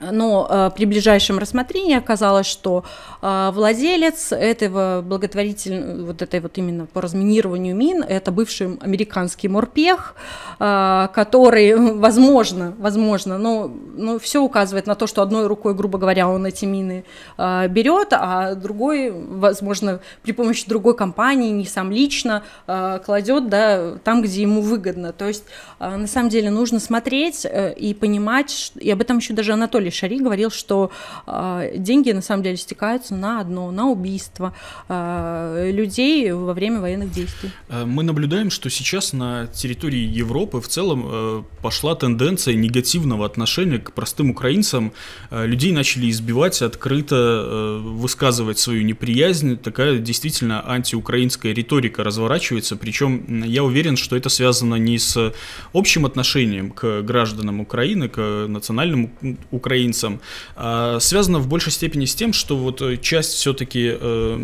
но 0.00 0.46
э, 0.48 0.70
при 0.76 0.84
ближайшем 0.84 1.38
рассмотрении 1.38 1.96
оказалось, 1.96 2.46
что 2.46 2.84
э, 3.20 3.50
владелец 3.52 4.32
этого 4.32 5.02
благотворительного, 5.02 6.06
вот 6.06 6.22
этой 6.22 6.40
вот 6.40 6.56
именно 6.56 6.86
по 6.86 7.00
разминированию 7.00 7.74
мин, 7.74 8.02
это 8.02 8.30
бывший 8.30 8.76
американский 8.80 9.48
морпех, 9.48 10.14
э, 10.60 11.08
который, 11.12 11.74
возможно, 11.94 12.74
возможно, 12.78 13.38
но, 13.38 13.70
но 13.96 14.18
все 14.18 14.40
указывает 14.40 14.86
на 14.86 14.94
то, 14.94 15.06
что 15.06 15.22
одной 15.22 15.46
рукой, 15.46 15.74
грубо 15.74 15.98
говоря, 15.98 16.28
он 16.28 16.46
эти 16.46 16.64
мины 16.64 17.04
берет, 17.36 18.08
а 18.12 18.54
другой, 18.54 19.10
возможно, 19.10 20.00
при 20.22 20.32
помощи 20.32 20.68
другой 20.68 20.96
компании, 20.96 21.50
не 21.50 21.66
сам 21.66 21.90
лично, 21.90 22.42
кладет 22.66 23.48
да, 23.48 23.94
там, 24.04 24.22
где 24.22 24.42
ему 24.42 24.60
выгодно. 24.60 25.12
То 25.12 25.26
есть, 25.26 25.44
на 25.78 26.06
самом 26.06 26.28
деле, 26.28 26.50
нужно 26.50 26.80
смотреть 26.80 27.46
и 27.46 27.96
понимать, 27.98 28.72
и 28.76 28.90
об 28.90 29.00
этом 29.00 29.18
еще 29.18 29.34
даже 29.34 29.52
Анатолий 29.52 29.87
Анатолий 29.88 29.90
Шари 29.90 30.18
говорил, 30.18 30.50
что 30.50 30.90
э, 31.26 31.72
деньги 31.76 32.12
на 32.12 32.22
самом 32.22 32.42
деле 32.42 32.56
стекаются 32.56 33.14
на 33.14 33.40
одно, 33.40 33.70
на 33.70 33.88
убийство 33.88 34.52
э, 34.88 35.70
людей 35.72 36.30
во 36.32 36.52
время 36.52 36.80
военных 36.80 37.10
действий. 37.10 37.50
Э, 37.68 37.84
мы 37.84 38.02
наблюдаем, 38.02 38.50
что 38.50 38.70
сейчас 38.70 39.12
на 39.12 39.46
территории 39.46 40.20
Европы 40.20 40.60
в 40.60 40.68
целом 40.68 41.04
э, 41.06 41.42
пошла 41.62 41.94
тенденция 41.94 42.54
негативного 42.54 43.24
отношения 43.24 43.78
к 43.78 43.92
простым 43.92 44.30
украинцам. 44.30 44.92
Э, 45.30 45.46
людей 45.46 45.72
начали 45.72 46.10
избивать, 46.10 46.62
открыто 46.62 47.16
э, 47.16 47.78
высказывать 47.78 48.58
свою 48.58 48.82
неприязнь. 48.82 49.56
Такая 49.56 49.98
действительно 49.98 50.62
антиукраинская 50.70 51.54
риторика 51.54 52.04
разворачивается. 52.04 52.76
Причем 52.76 53.42
я 53.44 53.62
уверен, 53.64 53.96
что 53.96 54.16
это 54.16 54.28
связано 54.28 54.76
не 54.76 54.98
с 54.98 55.32
общим 55.72 56.04
отношением 56.04 56.70
к 56.70 57.02
гражданам 57.02 57.60
Украины, 57.60 58.08
к 58.08 58.46
национальным 58.48 59.10
украинцам, 59.50 59.77
украинцам, 59.78 60.20
а, 60.56 60.98
связано 61.00 61.38
в 61.38 61.48
большей 61.48 61.72
степени 61.72 62.04
с 62.04 62.14
тем, 62.14 62.32
что 62.32 62.56
вот 62.56 62.82
э, 62.82 62.96
часть 62.96 63.34
все-таки 63.34 63.96
э, 64.00 64.36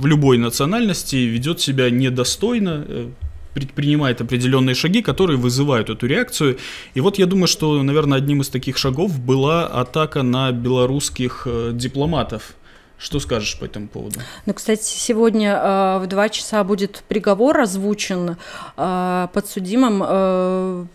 в 0.00 0.06
любой 0.06 0.38
национальности 0.38 1.16
ведет 1.16 1.60
себя 1.60 1.90
недостойно, 1.90 2.84
э, 2.86 3.08
предпринимает 3.54 4.20
определенные 4.20 4.74
шаги, 4.74 5.02
которые 5.02 5.36
вызывают 5.36 5.90
эту 5.90 6.06
реакцию. 6.06 6.56
И 6.96 7.00
вот 7.00 7.18
я 7.18 7.26
думаю, 7.26 7.46
что, 7.46 7.82
наверное, 7.82 8.18
одним 8.18 8.40
из 8.40 8.48
таких 8.48 8.78
шагов 8.78 9.18
была 9.20 9.66
атака 9.66 10.22
на 10.22 10.52
белорусских 10.52 11.46
дипломатов. 11.72 12.54
Что 12.98 13.20
скажешь 13.20 13.58
по 13.58 13.64
этому 13.64 13.88
поводу? 13.88 14.20
Ну, 14.46 14.54
кстати, 14.54 14.82
сегодня 14.84 15.50
э, 15.56 15.98
в 16.04 16.06
два 16.06 16.28
часа 16.28 16.62
будет 16.62 17.02
приговор 17.08 17.60
озвучен 17.60 18.36
э, 18.76 19.28
подсудимым 19.32 20.02
э, 20.06 20.86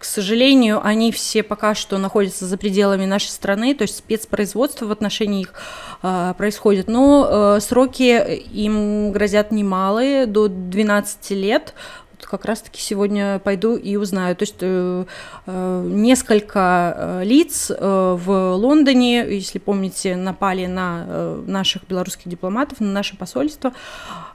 к 0.00 0.04
сожалению, 0.04 0.80
они 0.82 1.12
все 1.12 1.42
пока 1.42 1.74
что 1.74 1.98
находятся 1.98 2.46
за 2.46 2.56
пределами 2.56 3.04
нашей 3.04 3.28
страны, 3.28 3.74
то 3.74 3.82
есть 3.82 3.98
спецпроизводство 3.98 4.86
в 4.86 4.92
отношении 4.92 5.42
их 5.42 5.52
э, 6.02 6.32
происходит. 6.38 6.88
Но 6.88 7.28
э, 7.30 7.60
сроки 7.60 8.34
им 8.34 9.12
грозят 9.12 9.52
немалые, 9.52 10.24
до 10.24 10.48
12 10.48 11.32
лет 11.32 11.74
как 12.26 12.44
раз-таки 12.44 12.80
сегодня 12.80 13.38
пойду 13.38 13.76
и 13.76 13.96
узнаю. 13.96 14.36
То 14.36 14.42
есть 14.42 14.56
э, 14.60 15.04
э, 15.46 15.84
несколько 15.86 16.94
э, 16.96 17.24
лиц 17.24 17.70
э, 17.70 18.16
в 18.18 18.54
Лондоне, 18.54 19.26
если 19.28 19.58
помните, 19.58 20.16
напали 20.16 20.66
на 20.66 21.04
э, 21.06 21.44
наших 21.46 21.86
белорусских 21.86 22.28
дипломатов, 22.28 22.80
на 22.80 22.92
наше 22.92 23.16
посольство. 23.16 23.72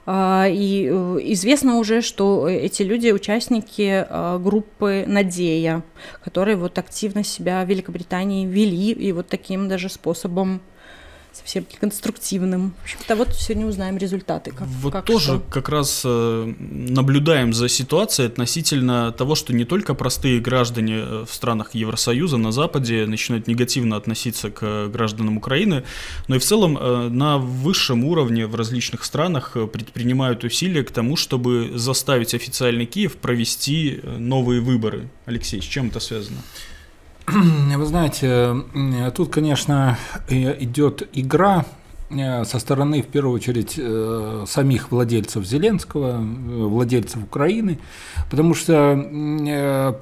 Э, 0.06 0.44
и 0.48 0.88
э, 0.90 1.18
известно 1.32 1.76
уже, 1.76 2.00
что 2.02 2.48
эти 2.48 2.82
люди 2.82 3.10
участники 3.10 4.06
группы 4.38 5.04
«Надея», 5.06 5.82
которые 6.22 6.56
вот 6.56 6.78
активно 6.78 7.24
себя 7.24 7.64
в 7.64 7.68
Великобритании 7.68 8.46
вели 8.46 8.92
и 8.92 9.12
вот 9.12 9.28
таким 9.28 9.68
даже 9.68 9.88
способом 9.88 10.60
совсем 11.36 11.66
конструктивным. 11.80 12.74
В 12.80 12.84
общем-то, 12.84 13.16
вот 13.16 13.34
сегодня 13.34 13.66
узнаем 13.66 13.98
результаты. 13.98 14.52
Как, 14.52 14.66
вот 14.66 14.92
как 14.92 15.04
тоже 15.04 15.24
что. 15.24 15.40
как 15.50 15.68
раз 15.68 16.02
э, 16.04 16.54
наблюдаем 16.58 17.52
за 17.52 17.68
ситуацией 17.68 18.28
относительно 18.28 19.12
того, 19.12 19.34
что 19.34 19.52
не 19.52 19.64
только 19.64 19.94
простые 19.94 20.40
граждане 20.40 20.96
э, 20.96 21.24
в 21.28 21.32
странах 21.32 21.74
Евросоюза 21.74 22.36
на 22.36 22.52
Западе 22.52 23.06
начинают 23.06 23.46
негативно 23.46 23.96
относиться 23.96 24.50
к 24.50 24.88
гражданам 24.88 25.36
Украины, 25.36 25.84
но 26.28 26.36
и 26.36 26.38
в 26.38 26.44
целом 26.44 26.78
э, 26.78 27.08
на 27.08 27.38
высшем 27.38 28.04
уровне 28.04 28.46
в 28.46 28.54
различных 28.54 29.04
странах 29.04 29.56
предпринимают 29.72 30.44
усилия 30.44 30.82
к 30.84 30.90
тому, 30.90 31.16
чтобы 31.16 31.72
заставить 31.74 32.34
официальный 32.34 32.86
Киев 32.86 33.16
провести 33.16 34.00
новые 34.18 34.60
выборы. 34.60 35.08
Алексей, 35.26 35.60
с 35.60 35.64
чем 35.64 35.88
это 35.88 36.00
связано? 36.00 36.38
Вы 37.26 37.86
знаете, 37.86 38.54
тут, 39.14 39.30
конечно, 39.30 39.98
идет 40.28 41.08
игра 41.12 41.64
со 42.08 42.58
стороны, 42.60 43.02
в 43.02 43.06
первую 43.06 43.34
очередь, 43.34 43.80
самих 44.48 44.92
владельцев 44.92 45.44
Зеленского, 45.44 46.18
владельцев 46.20 47.24
Украины, 47.24 47.80
потому 48.30 48.54
что 48.54 50.00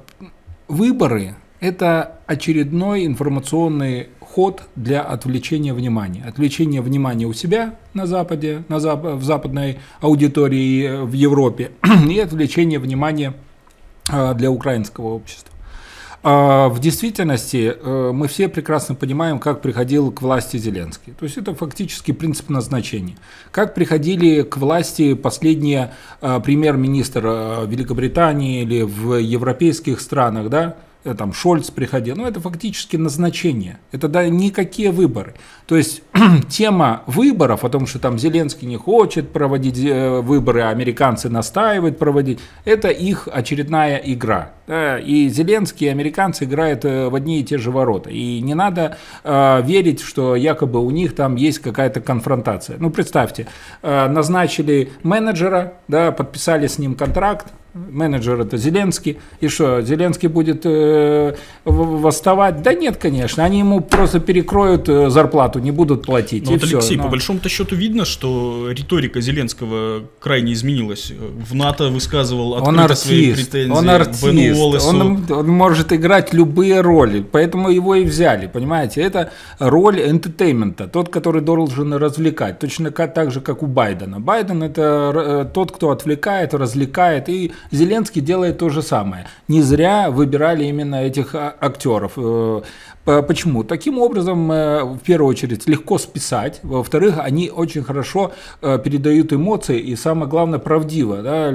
выборы– 0.67 1.35
это 1.59 2.19
очередной 2.27 3.07
информационный 3.07 4.09
ход 4.19 4.61
для 4.75 5.01
отвлечения 5.01 5.73
внимания. 5.73 6.23
Отвлечение 6.27 6.81
внимания 6.81 7.25
у 7.25 7.33
себя 7.33 7.73
на 7.95 8.05
Западе, 8.05 8.63
на 8.67 8.79
зап 8.79 9.03
в 9.03 9.23
западной 9.23 9.79
аудитории 9.99 11.03
в 11.03 11.13
Европе 11.13 11.71
и 12.09 12.19
отвлечение 12.19 12.77
внимания 12.77 13.33
для 14.07 14.51
украинского 14.51 15.07
общества. 15.07 15.54
А, 16.27 16.69
в 16.69 16.79
действительности 16.79 17.75
э, 17.79 18.11
мы 18.11 18.27
все 18.27 18.49
прекрасно 18.49 18.95
понимаем, 18.95 19.37
как 19.37 19.61
приходил 19.61 20.11
к 20.11 20.23
власти 20.23 20.57
Зеленский. 20.57 21.13
То 21.13 21.25
есть 21.25 21.37
это 21.37 21.53
фактически 21.53 22.13
принцип 22.13 22.49
назначения. 22.49 23.15
Как 23.51 23.75
приходили 23.75 24.41
к 24.41 24.57
власти 24.57 25.13
последние 25.13 25.93
а, 26.21 26.39
премьер-министр 26.39 27.21
э, 27.27 27.65
Великобритании 27.67 28.63
или 28.63 28.81
в 28.81 29.19
европейских 29.19 29.99
странах, 30.01 30.49
да, 30.49 30.77
Э, 30.77 30.84
там 31.13 31.33
Шольц 31.33 31.69
приходил, 31.69 32.15
ну 32.15 32.25
это 32.25 32.39
фактически 32.39 32.97
назначение, 32.97 33.79
это 33.91 34.07
да, 34.07 34.27
никакие 34.27 34.91
выборы. 34.91 35.35
То 35.67 35.77
есть 35.77 36.01
тема 36.49 37.03
выборов, 37.05 37.63
о 37.63 37.69
том, 37.69 37.85
что 37.85 37.99
там 37.99 38.17
Зеленский 38.17 38.67
не 38.67 38.77
хочет 38.77 39.31
проводить 39.31 39.77
э, 39.77 40.21
выборы, 40.21 40.61
а 40.61 40.69
американцы 40.69 41.29
настаивают 41.29 41.99
проводить, 41.99 42.39
это 42.65 42.87
их 42.87 43.27
очередная 43.31 43.97
игра. 43.97 44.51
Да, 44.67 44.97
и 44.97 45.29
Зеленский, 45.29 45.87
и 45.87 45.89
американцы 45.89 46.45
играют 46.45 46.85
э, 46.85 47.09
в 47.09 47.13
одни 47.13 47.39
и 47.39 47.43
те 47.43 47.59
же 47.59 47.69
ворота. 47.69 48.09
И 48.09 48.41
не 48.41 48.55
надо 48.55 48.97
э, 49.23 49.61
верить, 49.63 50.01
что 50.01 50.35
якобы 50.35 50.83
у 50.83 50.89
них 50.89 51.15
там 51.15 51.35
есть 51.35 51.59
какая-то 51.59 52.01
конфронтация. 52.01 52.77
Ну 52.79 52.89
представьте, 52.89 53.45
э, 53.83 54.07
назначили 54.07 54.91
менеджера, 55.03 55.73
да, 55.87 56.11
подписали 56.11 56.65
с 56.65 56.79
ним 56.79 56.95
контракт, 56.95 57.53
менеджер 57.75 58.39
это 58.39 58.57
Зеленский. 58.57 59.17
И 59.41 59.47
что, 59.49 59.81
Зеленский 59.81 60.29
будет 60.29 60.61
э, 60.63 61.35
восставать? 61.65 62.61
Да 62.61 62.73
нет, 62.73 62.97
конечно. 62.97 63.43
Они 63.43 63.59
ему 63.59 63.81
просто 63.81 64.19
перекроют 64.19 64.87
э, 64.87 65.09
зарплату, 65.09 65.59
не 65.59 65.71
будут 65.71 66.05
платить. 66.05 66.45
Ну, 66.45 66.53
вот, 66.53 66.63
Алексей, 66.63 66.95
Но... 66.95 67.03
по 67.03 67.09
большому-то 67.09 67.49
счету 67.49 67.75
видно, 67.75 68.05
что 68.05 68.69
риторика 68.71 69.19
Зеленского 69.19 70.03
крайне 70.19 70.53
изменилась. 70.53 71.11
В 71.11 71.53
НАТО 71.53 71.89
высказывал 71.89 72.55
открыто 72.55 72.69
он 72.69 72.79
артист, 72.79 73.05
свои 73.05 73.33
претензии. 73.33 73.71
Он 73.71 73.89
артист, 73.89 74.87
он, 74.87 75.25
он 75.29 75.47
может 75.49 75.91
играть 75.91 76.33
любые 76.33 76.79
роли, 76.81 77.25
поэтому 77.29 77.69
его 77.69 77.95
и 77.95 78.05
взяли, 78.05 78.47
понимаете? 78.47 79.01
Это 79.01 79.31
роль 79.59 79.99
энтетеймента, 79.99 80.87
тот, 80.87 81.09
который 81.09 81.41
должен 81.41 81.93
развлекать, 81.93 82.59
точно 82.59 82.91
так 82.91 83.31
же, 83.31 83.41
как 83.41 83.63
у 83.63 83.67
Байдена. 83.67 84.21
Байден 84.21 84.63
это 84.63 85.11
э, 85.13 85.53
тот, 85.53 85.73
кто 85.73 85.91
отвлекает, 85.91 86.53
развлекает 86.53 87.27
и 87.27 87.51
Зеленский 87.71 88.21
делает 88.21 88.57
то 88.57 88.69
же 88.69 88.81
самое. 88.81 89.27
Не 89.47 89.61
зря 89.61 90.09
выбирали 90.11 90.65
именно 90.65 90.95
этих 90.95 91.35
а, 91.35 91.55
актеров. 91.59 92.13
Э, 93.05 93.21
Почему? 93.21 93.63
Таким 93.63 93.99
образом, 93.99 94.51
э, 94.51 94.83
в 94.83 94.99
первую 94.99 95.29
очередь, 95.29 95.67
легко 95.67 95.97
списать. 95.97 96.59
Во-вторых, 96.63 97.15
они 97.19 97.51
очень 97.55 97.83
хорошо 97.83 98.31
э, 98.61 98.79
передают 98.83 99.31
эмоции 99.33 99.79
и, 99.79 99.95
самое 99.95 100.27
главное, 100.27 100.59
правдиво. 100.59 101.21
Да? 101.21 101.51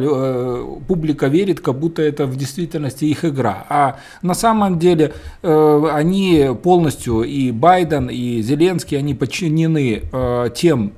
Публика 0.86 1.26
верит, 1.26 1.60
как 1.60 1.78
будто 1.78 2.02
это 2.02 2.26
в 2.26 2.36
действительности 2.36 3.04
их 3.04 3.24
игра. 3.24 3.66
А 3.68 3.96
на 4.22 4.34
самом 4.34 4.78
деле 4.78 5.12
они 5.42 6.50
полностью, 6.62 7.22
и 7.22 7.50
Байден, 7.50 8.08
и 8.08 8.42
Зеленский, 8.42 8.98
они 8.98 9.14
подчинены 9.14 10.02
тем 10.54 10.92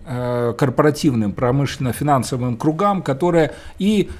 корпоративным 0.58 1.32
промышленно-финансовым 1.32 2.56
кругам, 2.56 3.02
которые 3.02 3.52
и 3.78 4.10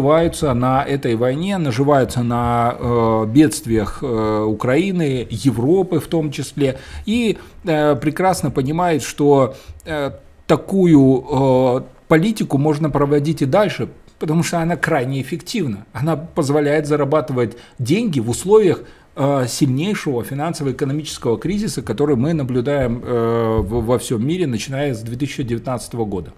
наживаются 0.00 0.54
на 0.54 0.82
этой 0.82 1.14
войне, 1.14 1.58
наживаются 1.58 2.22
на 2.22 3.26
бедствиях 3.26 4.02
Украины, 4.02 5.26
Европы 5.30 6.00
в 6.00 6.06
том 6.06 6.30
числе, 6.30 6.78
и 7.06 7.38
э, 7.64 7.96
прекрасно 7.96 8.50
понимает, 8.50 9.02
что 9.02 9.54
э, 9.84 10.12
такую 10.46 11.24
э, 11.30 11.80
политику 12.08 12.58
можно 12.58 12.90
проводить 12.90 13.42
и 13.42 13.46
дальше, 13.46 13.88
потому 14.18 14.42
что 14.42 14.58
она 14.58 14.76
крайне 14.76 15.20
эффективна. 15.20 15.84
Она 15.92 16.16
позволяет 16.16 16.86
зарабатывать 16.86 17.56
деньги 17.78 18.20
в 18.20 18.30
условиях 18.30 18.80
э, 19.16 19.46
сильнейшего 19.48 20.24
финансово-экономического 20.24 21.38
кризиса, 21.38 21.82
который 21.82 22.16
мы 22.16 22.32
наблюдаем 22.32 23.02
э, 23.04 23.60
во 23.62 23.98
всем 23.98 24.26
мире, 24.26 24.46
начиная 24.46 24.94
с 24.94 25.00
2019 25.02 25.94
года. 25.94 26.32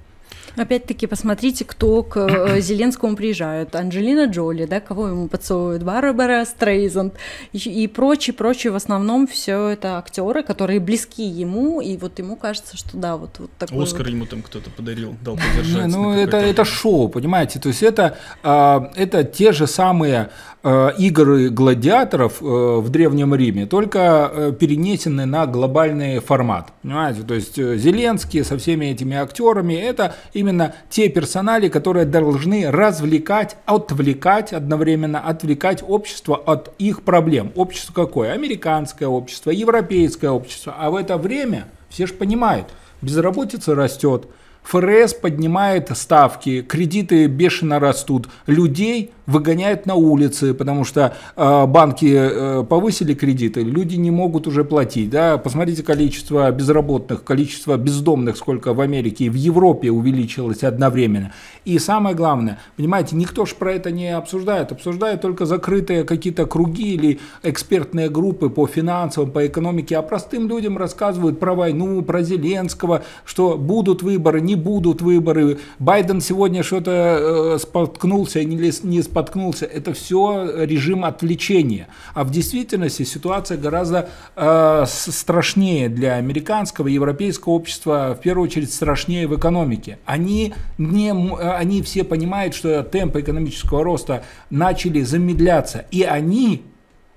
Опять-таки, 0.56 1.06
посмотрите, 1.06 1.64
кто 1.64 2.02
к 2.02 2.16
э, 2.16 2.60
Зеленскому 2.60 3.16
приезжает. 3.16 3.74
Анджелина 3.74 4.26
Джоли, 4.26 4.66
да, 4.66 4.80
кого 4.80 5.08
ему 5.08 5.28
подсовывают, 5.28 5.82
Барбара 5.82 6.44
Стрейзанд 6.44 7.14
и, 7.52 7.58
и 7.58 7.86
прочие, 7.86 8.34
прочие. 8.34 8.72
В 8.72 8.76
основном 8.76 9.26
все 9.26 9.68
это 9.68 9.98
актеры, 9.98 10.42
которые 10.42 10.80
близки 10.80 11.22
ему, 11.22 11.80
и 11.80 11.96
вот 11.96 12.18
ему 12.18 12.36
кажется, 12.36 12.76
что 12.76 12.96
да, 12.96 13.16
вот, 13.16 13.38
вот 13.38 13.50
такой 13.58 13.82
Оскар 13.82 14.04
вот. 14.04 14.10
ему 14.10 14.26
там 14.26 14.42
кто-то 14.42 14.70
подарил, 14.70 15.16
дал 15.22 15.36
подержать. 15.56 15.86
Ну, 15.86 16.12
это, 16.12 16.36
это 16.36 16.64
шоу, 16.64 17.08
понимаете, 17.08 17.58
то 17.58 17.68
есть 17.68 17.82
это, 17.82 18.18
а, 18.42 18.90
это 18.96 19.24
те 19.24 19.52
же 19.52 19.66
самые 19.66 20.30
Э, 20.64 20.92
игры 20.96 21.50
гладиаторов 21.50 22.40
э, 22.40 22.44
в 22.44 22.88
Древнем 22.88 23.34
Риме, 23.34 23.66
только 23.66 24.30
э, 24.32 24.52
перенесены 24.52 25.26
на 25.26 25.44
глобальный 25.46 26.20
формат. 26.20 26.72
Понимаете? 26.82 27.22
То 27.22 27.34
есть 27.34 27.56
Зеленский 27.56 28.44
со 28.44 28.56
всеми 28.58 28.86
этими 28.86 29.16
актерами 29.16 29.74
это 29.74 30.14
именно 30.42 30.74
те 30.90 31.08
персонали, 31.08 31.68
которые 31.68 32.04
должны 32.04 32.70
развлекать, 32.70 33.56
отвлекать 33.64 34.52
одновременно, 34.52 35.20
отвлекать 35.20 35.82
общество 35.86 36.36
от 36.36 36.74
их 36.78 37.02
проблем. 37.02 37.52
Общество 37.54 37.92
какое? 37.94 38.32
Американское 38.32 39.08
общество, 39.08 39.50
европейское 39.50 40.30
общество. 40.30 40.74
А 40.76 40.90
в 40.90 40.96
это 40.96 41.16
время 41.16 41.68
все 41.88 42.06
же 42.06 42.14
понимают, 42.14 42.66
безработица 43.00 43.74
растет, 43.74 44.26
ФРС 44.62 45.14
поднимает 45.14 45.90
ставки, 45.96 46.62
кредиты 46.62 47.26
бешено 47.26 47.78
растут, 47.78 48.28
людей 48.46 49.12
выгоняют 49.26 49.86
на 49.86 49.94
улицы, 49.94 50.54
потому 50.54 50.84
что 50.84 51.14
э, 51.36 51.66
банки 51.66 52.12
э, 52.12 52.64
повысили 52.68 53.14
кредиты, 53.14 53.62
люди 53.62 53.96
не 53.96 54.10
могут 54.10 54.46
уже 54.46 54.64
платить. 54.64 55.10
Да? 55.10 55.38
Посмотрите 55.38 55.82
количество 55.82 56.50
безработных, 56.50 57.24
количество 57.24 57.76
бездомных, 57.76 58.36
сколько 58.36 58.74
в 58.74 58.80
Америке 58.80 59.26
и 59.26 59.30
в 59.30 59.34
Европе 59.34 59.90
увеличилось 59.90 60.64
одновременно. 60.64 61.32
И 61.64 61.78
самое 61.78 62.16
главное, 62.16 62.58
понимаете, 62.76 63.14
никто 63.16 63.46
же 63.46 63.54
про 63.54 63.72
это 63.72 63.90
не 63.90 64.16
обсуждает, 64.16 64.72
обсуждают 64.72 65.20
только 65.20 65.46
закрытые 65.46 66.04
какие-то 66.04 66.46
круги 66.46 66.94
или 66.94 67.20
экспертные 67.42 68.08
группы 68.08 68.50
по 68.50 68.66
финансам, 68.66 69.30
по 69.30 69.46
экономике, 69.46 69.96
а 69.96 70.02
простым 70.02 70.48
людям 70.48 70.76
рассказывают 70.76 71.38
про 71.38 71.54
войну, 71.54 72.02
про 72.02 72.22
Зеленского, 72.22 73.04
что 73.24 73.56
будут 73.56 74.02
выборы, 74.02 74.40
не 74.40 74.51
будут 74.54 75.02
выборы. 75.02 75.58
Байден 75.78 76.20
сегодня 76.20 76.62
что-то 76.62 77.54
э, 77.54 77.58
споткнулся 77.58 78.40
и 78.40 78.44
не, 78.44 78.72
не 78.82 79.02
споткнулся. 79.02 79.66
Это 79.66 79.92
все 79.92 80.64
режим 80.64 81.04
отвлечения. 81.04 81.88
А 82.14 82.24
в 82.24 82.30
действительности 82.30 83.04
ситуация 83.04 83.58
гораздо 83.58 84.08
э, 84.36 84.84
страшнее 84.86 85.88
для 85.88 86.14
американского 86.14 86.88
и 86.88 86.92
европейского 86.92 87.54
общества, 87.54 88.16
в 88.18 88.22
первую 88.22 88.48
очередь 88.48 88.72
страшнее 88.72 89.26
в 89.26 89.36
экономике. 89.36 89.98
Они, 90.04 90.54
не, 90.78 91.12
они 91.12 91.82
все 91.82 92.04
понимают, 92.04 92.54
что 92.54 92.82
темпы 92.82 93.20
экономического 93.20 93.84
роста 93.84 94.24
начали 94.50 95.02
замедляться, 95.02 95.84
и 95.90 96.02
они 96.02 96.62
Э, 96.62 96.71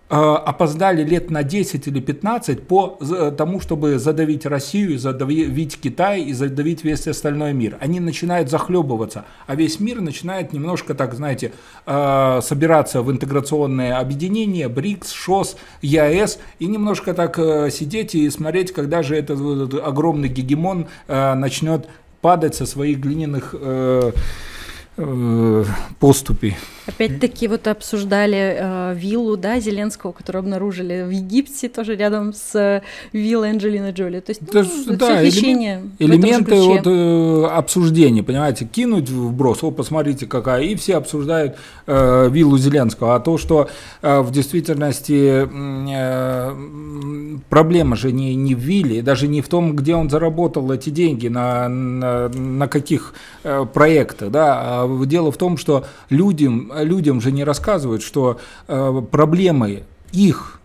опоздали 0.07 1.03
лет 1.03 1.31
на 1.31 1.41
10 1.41 1.87
или 1.87 1.99
15 1.99 2.67
по 2.67 2.99
тому, 3.37 3.59
чтобы 3.59 3.97
задавить 3.97 4.45
Россию, 4.45 4.99
задавить 4.99 5.79
Китай 5.81 6.21
и 6.21 6.33
задавить 6.33 6.83
весь 6.83 7.07
остальной 7.07 7.53
мир. 7.53 7.77
Они 7.81 7.99
начинают 7.99 8.51
захлебываться, 8.51 9.25
а 9.47 9.55
весь 9.55 9.79
мир 9.79 10.01
начинает 10.01 10.53
немножко, 10.53 10.93
так 10.93 11.15
знаете, 11.15 11.53
э, 11.87 12.39
собираться 12.43 13.01
в 13.01 13.11
интеграционное 13.11 13.97
объединение, 13.97 14.69
БРИКС, 14.69 15.11
ШОС, 15.11 15.57
ЕАЭС, 15.81 16.37
и 16.59 16.67
немножко 16.67 17.15
так 17.15 17.39
э, 17.39 17.71
сидеть 17.71 18.13
и 18.13 18.29
смотреть, 18.29 18.73
когда 18.73 19.01
же 19.01 19.15
этот 19.15 19.73
огромный 19.73 20.29
гегемон 20.29 20.87
начнет 21.07 21.87
падать 22.21 22.53
со 22.55 22.65
своих 22.65 22.99
глиняных 22.99 23.55
поступей. 25.99 26.55
Опять-таки 26.87 27.47
вот 27.47 27.67
обсуждали 27.67 28.57
э, 28.59 28.93
виллу, 28.95 29.37
да, 29.37 29.59
Зеленского, 29.59 30.11
которую 30.11 30.41
обнаружили 30.41 31.03
в 31.03 31.09
Египте, 31.09 31.67
тоже 31.67 31.95
рядом 31.95 32.31
с 32.33 32.55
э, 32.55 32.81
виллой 33.11 33.51
Анджелины 33.51 33.91
Джоли. 33.91 34.19
То 34.19 34.29
есть, 34.29 34.41
ну, 34.41 34.51
да, 34.51 34.97
да, 34.97 35.27
элемент, 35.27 35.93
элементы 35.99 36.55
вот, 36.55 36.85
э, 36.85 37.45
обсуждения, 37.47 38.21
понимаете, 38.21 38.65
кинуть 38.65 39.09
вброс, 39.09 39.63
о, 39.63 39.71
посмотрите 39.71 40.27
какая, 40.27 40.61
и 40.61 40.75
все 40.75 40.97
обсуждают 40.97 41.55
э, 41.87 42.29
виллу 42.29 42.57
Зеленского. 42.57 43.15
А 43.15 43.19
то, 43.19 43.37
что 43.37 43.67
э, 44.01 44.19
в 44.19 44.31
действительности 44.31 45.47
э, 45.47 47.37
проблема 47.49 47.95
же 47.95 48.11
не, 48.11 48.35
не 48.35 48.53
в 48.53 48.59
вилле, 48.59 49.01
даже 49.01 49.27
не 49.27 49.41
в 49.41 49.47
том, 49.47 49.75
где 49.75 49.95
он 49.95 50.09
заработал 50.09 50.71
эти 50.71 50.91
деньги, 50.91 51.27
на, 51.29 51.67
на, 51.67 52.29
на 52.29 52.67
каких 52.67 53.13
э, 53.43 53.65
проектах, 53.73 54.29
да, 54.29 54.83
а 54.83 55.05
дело 55.05 55.31
в 55.31 55.37
том, 55.37 55.57
что 55.57 55.85
людям 56.09 56.71
людям 56.83 57.21
же 57.21 57.31
не 57.31 57.43
рассказывают, 57.43 58.01
что 58.01 58.39
э, 58.67 59.01
проблемы 59.11 59.83
их 60.11 60.59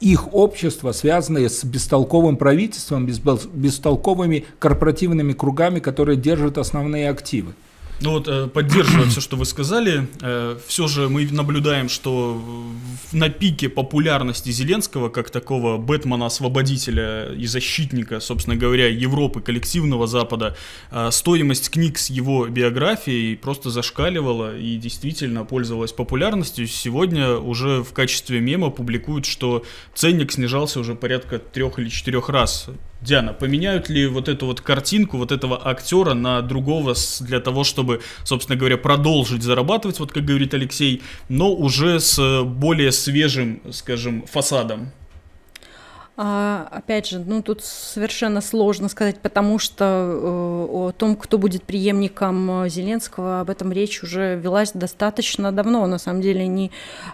их 0.00 0.34
общества, 0.34 0.92
связанные 0.92 1.48
с 1.48 1.64
бестолковым 1.64 2.36
правительством, 2.36 3.06
бестолковыми 3.06 4.44
корпоративными 4.58 5.32
кругами, 5.32 5.78
которые 5.78 6.16
держат 6.16 6.58
основные 6.58 7.08
активы. 7.08 7.54
Ну 8.00 8.10
вот, 8.10 8.26
э, 8.26 8.48
поддерживая 8.48 9.06
все, 9.06 9.20
что 9.20 9.36
вы 9.36 9.44
сказали, 9.44 10.08
э, 10.20 10.58
все 10.66 10.88
же 10.88 11.08
мы 11.08 11.26
наблюдаем, 11.30 11.88
что 11.88 12.42
на 13.12 13.28
пике 13.28 13.68
популярности 13.68 14.50
Зеленского, 14.50 15.08
как 15.08 15.30
такого 15.30 15.78
Бэтмена-освободителя 15.78 17.32
и 17.32 17.46
защитника, 17.46 18.18
собственно 18.18 18.56
говоря, 18.56 18.88
Европы, 18.88 19.40
коллективного 19.40 20.08
Запада, 20.08 20.56
э, 20.90 21.10
стоимость 21.12 21.70
книг 21.70 21.98
с 21.98 22.10
его 22.10 22.48
биографией 22.48 23.36
просто 23.36 23.70
зашкаливала 23.70 24.58
и 24.58 24.76
действительно 24.76 25.44
пользовалась 25.44 25.92
популярностью. 25.92 26.66
Сегодня 26.66 27.36
уже 27.36 27.84
в 27.84 27.92
качестве 27.92 28.40
мема 28.40 28.70
публикуют, 28.70 29.24
что 29.24 29.64
ценник 29.94 30.32
снижался 30.32 30.80
уже 30.80 30.96
порядка 30.96 31.38
трех 31.38 31.78
или 31.78 31.88
четырех 31.88 32.28
раз 32.28 32.68
Диана, 33.04 33.34
поменяют 33.34 33.88
ли 33.88 34.06
вот 34.06 34.28
эту 34.28 34.46
вот 34.46 34.60
картинку, 34.60 35.18
вот 35.18 35.30
этого 35.30 35.68
актера 35.68 36.14
на 36.14 36.40
другого 36.40 36.94
для 37.20 37.40
того, 37.40 37.62
чтобы, 37.62 38.00
собственно 38.24 38.58
говоря, 38.58 38.78
продолжить 38.78 39.42
зарабатывать, 39.42 40.00
вот 40.00 40.10
как 40.10 40.24
говорит 40.24 40.54
Алексей, 40.54 41.02
но 41.28 41.52
уже 41.52 42.00
с 42.00 42.42
более 42.44 42.92
свежим, 42.92 43.60
скажем, 43.70 44.24
фасадом? 44.26 44.92
А, 46.16 46.68
опять 46.70 47.08
же, 47.08 47.18
ну 47.18 47.42
тут 47.42 47.64
совершенно 47.64 48.40
сложно 48.40 48.88
сказать, 48.88 49.18
потому 49.18 49.58
что 49.58 49.84
э, 49.84 50.66
о 50.70 50.92
том, 50.96 51.16
кто 51.16 51.38
будет 51.38 51.64
преемником 51.64 52.62
э, 52.62 52.68
Зеленского, 52.68 53.40
об 53.40 53.50
этом 53.50 53.72
речь 53.72 54.00
уже 54.04 54.36
велась 54.36 54.70
достаточно 54.70 55.50
давно. 55.50 55.84
На 55.88 55.98
самом 55.98 56.20
деле 56.22 56.46
не, 56.46 56.70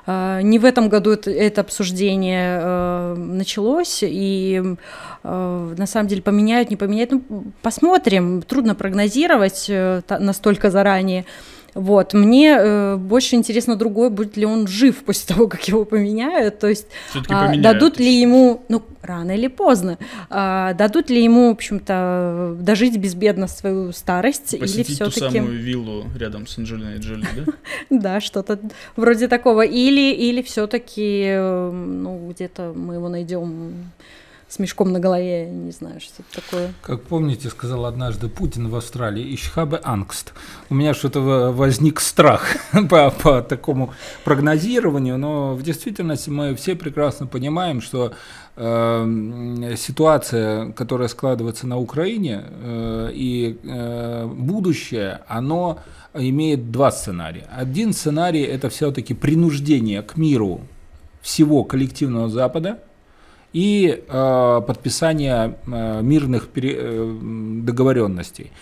э, 0.06 0.40
не 0.42 0.58
в 0.58 0.66
этом 0.66 0.90
году 0.90 1.12
это, 1.12 1.30
это 1.30 1.62
обсуждение 1.62 2.60
э, 2.62 3.14
началось, 3.16 4.00
и 4.02 4.62
э, 5.24 5.74
на 5.78 5.86
самом 5.86 6.06
деле 6.06 6.20
поменяют, 6.20 6.68
не 6.68 6.76
поменяют. 6.76 7.12
Ну, 7.12 7.22
посмотрим, 7.62 8.42
трудно 8.42 8.74
прогнозировать 8.74 9.64
э, 9.70 10.02
настолько 10.10 10.70
заранее. 10.70 11.24
Вот. 11.74 12.14
Мне 12.14 12.56
э, 12.59 12.96
больше 12.96 13.37
интересно 13.37 13.76
другое, 13.76 14.11
будет 14.11 14.37
ли 14.37 14.44
он 14.44 14.66
жив 14.66 15.04
после 15.04 15.35
того, 15.35 15.48
как 15.48 15.66
его 15.68 15.85
поменяют. 15.85 16.59
То 16.59 16.68
есть 16.68 16.87
а, 17.28 17.54
дадут 17.56 17.98
ли 18.00 18.20
ему, 18.20 18.62
ну, 18.68 18.83
рано 19.02 19.33
или 19.33 19.46
поздно, 19.46 19.98
а, 20.28 20.74
дадут 20.74 21.11
ли 21.11 21.22
ему, 21.22 21.48
в 21.48 21.52
общем-то, 21.52 22.56
дожить 22.61 22.96
безбедно 22.96 23.46
свою 23.46 23.92
старость 23.92 24.59
Посетить 24.59 24.88
или 24.88 24.94
все-таки... 24.94 25.20
ту 25.20 25.30
самую 25.30 25.62
виллу 25.62 26.04
рядом 26.18 26.46
с 26.46 26.59
Анджелиной 26.59 26.98
Джоли, 26.98 27.26
да? 27.37 27.52
Да, 27.90 28.20
что-то 28.20 28.59
вроде 28.96 29.28
такого. 29.28 29.62
Или, 29.62 30.12
или 30.12 30.42
все-таки, 30.42 31.24
э, 31.26 31.70
ну, 31.70 32.30
где-то 32.30 32.72
мы 32.74 32.94
его 32.94 33.09
найдем 33.09 33.90
с 34.50 34.58
мешком 34.58 34.92
на 34.92 34.98
голове, 34.98 35.48
не 35.48 35.70
знаю, 35.70 36.00
что 36.00 36.22
это 36.22 36.42
такое. 36.42 36.72
Как 36.82 37.02
помните, 37.02 37.48
сказал 37.48 37.86
однажды 37.86 38.28
Путин 38.28 38.68
в 38.68 38.74
Австралии, 38.74 39.32
ich 39.32 39.54
habe. 39.54 39.80
У 40.68 40.74
меня 40.74 40.92
что-то 40.92 41.52
возник 41.52 42.00
страх 42.00 42.56
по, 42.90 43.10
по 43.10 43.42
такому 43.42 43.94
прогнозированию, 44.24 45.18
но 45.18 45.54
в 45.54 45.62
действительности 45.62 46.30
мы 46.30 46.56
все 46.56 46.74
прекрасно 46.74 47.28
понимаем, 47.28 47.80
что 47.80 48.12
э, 48.56 49.74
ситуация, 49.76 50.72
которая 50.72 51.06
складывается 51.06 51.68
на 51.68 51.78
Украине 51.78 52.42
э, 52.44 53.10
и 53.14 53.56
э, 53.62 54.26
будущее, 54.26 55.20
оно 55.28 55.78
имеет 56.12 56.72
два 56.72 56.90
сценария. 56.90 57.46
Один 57.56 57.92
сценарий– 57.92 58.42
это 58.42 58.68
все-таки 58.68 59.14
принуждение 59.14 60.02
к 60.02 60.16
миру 60.16 60.62
всего 61.22 61.62
коллективного 61.62 62.28
Запада– 62.28 62.80
и 63.52 64.04
э, 64.08 64.62
подписание 64.66 65.56
э, 65.66 66.02
мирных 66.02 66.48
пере, 66.48 66.76
э, 66.78 67.18
договоренностей. 67.62 68.52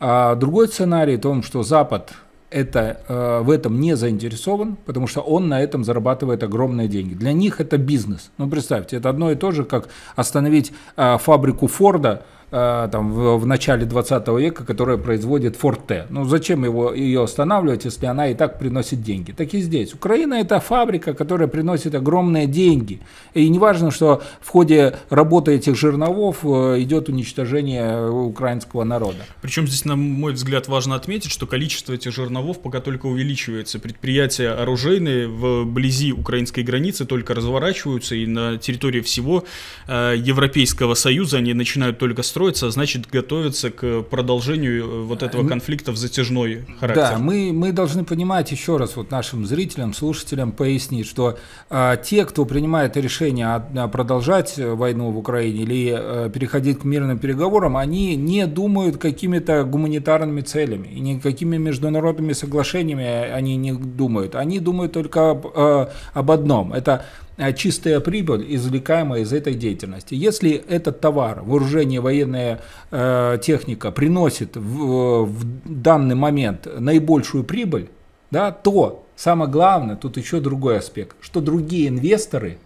А 0.00 0.34
другой 0.34 0.68
сценарий 0.68 1.16
в 1.16 1.20
том, 1.20 1.42
что 1.42 1.62
Запад 1.62 2.12
это, 2.50 3.00
э, 3.08 3.40
в 3.42 3.50
этом 3.50 3.80
не 3.80 3.96
заинтересован, 3.96 4.76
потому 4.86 5.06
что 5.06 5.20
он 5.20 5.48
на 5.48 5.60
этом 5.60 5.84
зарабатывает 5.84 6.42
огромные 6.42 6.88
деньги. 6.88 7.14
Для 7.14 7.32
них 7.32 7.60
это 7.60 7.76
бизнес. 7.76 8.30
Ну, 8.38 8.48
представьте, 8.48 8.96
это 8.96 9.10
одно 9.10 9.30
и 9.30 9.34
то 9.34 9.50
же, 9.50 9.64
как 9.64 9.88
остановить 10.16 10.72
э, 10.96 11.18
фабрику 11.18 11.66
Форда– 11.66 12.22
там, 12.50 13.12
в, 13.12 13.36
в 13.38 13.46
начале 13.46 13.84
20 13.84 14.28
века, 14.28 14.64
которая 14.64 14.96
производит 14.96 15.56
Форте. 15.56 16.06
Ну 16.08 16.24
зачем 16.24 16.64
его, 16.64 16.94
ее 16.94 17.24
останавливать, 17.24 17.84
если 17.84 18.06
она 18.06 18.28
и 18.28 18.34
так 18.34 18.58
приносит 18.58 19.02
деньги? 19.02 19.32
Так 19.32 19.52
и 19.52 19.60
здесь. 19.60 19.92
Украина 19.92 20.34
это 20.34 20.58
фабрика, 20.58 21.12
которая 21.12 21.48
приносит 21.48 21.94
огромные 21.94 22.46
деньги. 22.46 23.00
И 23.34 23.48
не 23.48 23.58
важно, 23.58 23.90
что 23.90 24.22
в 24.40 24.48
ходе 24.48 24.96
работы 25.10 25.52
этих 25.52 25.76
жерновов 25.76 26.38
э, 26.42 26.80
идет 26.80 27.10
уничтожение 27.10 28.10
украинского 28.10 28.84
народа. 28.84 29.18
Причем 29.42 29.66
здесь, 29.66 29.84
на 29.84 29.96
мой 29.96 30.32
взгляд, 30.32 30.68
важно 30.68 30.94
отметить, 30.94 31.30
что 31.30 31.46
количество 31.46 31.92
этих 31.92 32.12
жерновов 32.12 32.60
пока 32.60 32.80
только 32.80 33.06
увеличивается. 33.06 33.78
Предприятия 33.78 34.50
оружейные 34.50 35.28
вблизи 35.28 36.12
украинской 36.12 36.60
границы 36.60 37.04
только 37.04 37.34
разворачиваются, 37.34 38.14
и 38.14 38.26
на 38.26 38.56
территории 38.56 39.02
всего 39.02 39.44
э, 39.86 40.14
Европейского 40.16 40.94
Союза 40.94 41.38
они 41.38 41.52
начинают 41.52 41.98
только 41.98 42.22
строить 42.22 42.37
строится, 42.38 42.70
значит 42.70 43.08
готовится 43.10 43.72
к 43.72 44.02
продолжению 44.02 44.84
э, 44.84 45.02
вот 45.02 45.24
этого 45.24 45.46
конфликта 45.48 45.90
в 45.90 45.96
затяжной 45.96 46.66
характер. 46.78 47.16
Да, 47.16 47.18
мы, 47.18 47.52
мы 47.52 47.72
должны 47.72 48.04
понимать 48.04 48.52
еще 48.52 48.76
раз 48.76 48.94
вот 48.94 49.10
нашим 49.10 49.44
зрителям, 49.44 49.92
слушателям 49.92 50.52
пояснить, 50.52 51.08
что 51.08 51.36
а, 51.68 51.96
те, 51.96 52.24
кто 52.24 52.44
принимает 52.44 52.96
решение 52.96 53.48
а, 53.48 53.88
продолжать 53.88 54.54
войну 54.56 55.10
в 55.10 55.18
Украине 55.18 55.62
или 55.64 55.92
а, 55.92 56.28
переходить 56.28 56.78
к 56.78 56.84
мирным 56.84 57.18
переговорам, 57.18 57.76
они 57.76 58.14
не 58.14 58.46
думают 58.46 58.98
какими-то 58.98 59.64
гуманитарными 59.64 60.42
целями 60.42 60.86
и 60.86 61.00
никакими 61.00 61.56
международными 61.56 62.34
соглашениями 62.34 63.04
они 63.04 63.56
не 63.56 63.72
думают. 63.72 64.36
Они 64.36 64.60
думают 64.60 64.92
только 64.92 65.30
об, 65.30 65.46
а, 65.56 65.90
об 66.14 66.30
одном. 66.30 66.72
Это 66.72 67.04
Э, 67.27 67.27
чистая 67.56 68.00
прибыль, 68.00 68.44
извлекаемая 68.48 69.20
из 69.20 69.32
этой 69.32 69.54
деятельности. 69.54 70.14
Если 70.14 70.50
этот 70.50 71.00
товар, 71.00 71.42
вооружение, 71.42 72.00
военная 72.00 72.60
э, 72.90 73.38
техника 73.42 73.92
приносит 73.92 74.56
в, 74.56 75.24
в 75.24 75.44
данный 75.64 76.16
момент 76.16 76.66
наибольшую 76.78 77.44
прибыль, 77.44 77.90
да, 78.30 78.50
то 78.50 79.06
самое 79.16 79.50
главное, 79.50 79.96
тут 79.96 80.16
еще 80.16 80.40
другой 80.40 80.78
аспект, 80.78 81.16
что 81.20 81.40
другие 81.40 81.88
инвесторы, 81.88 82.58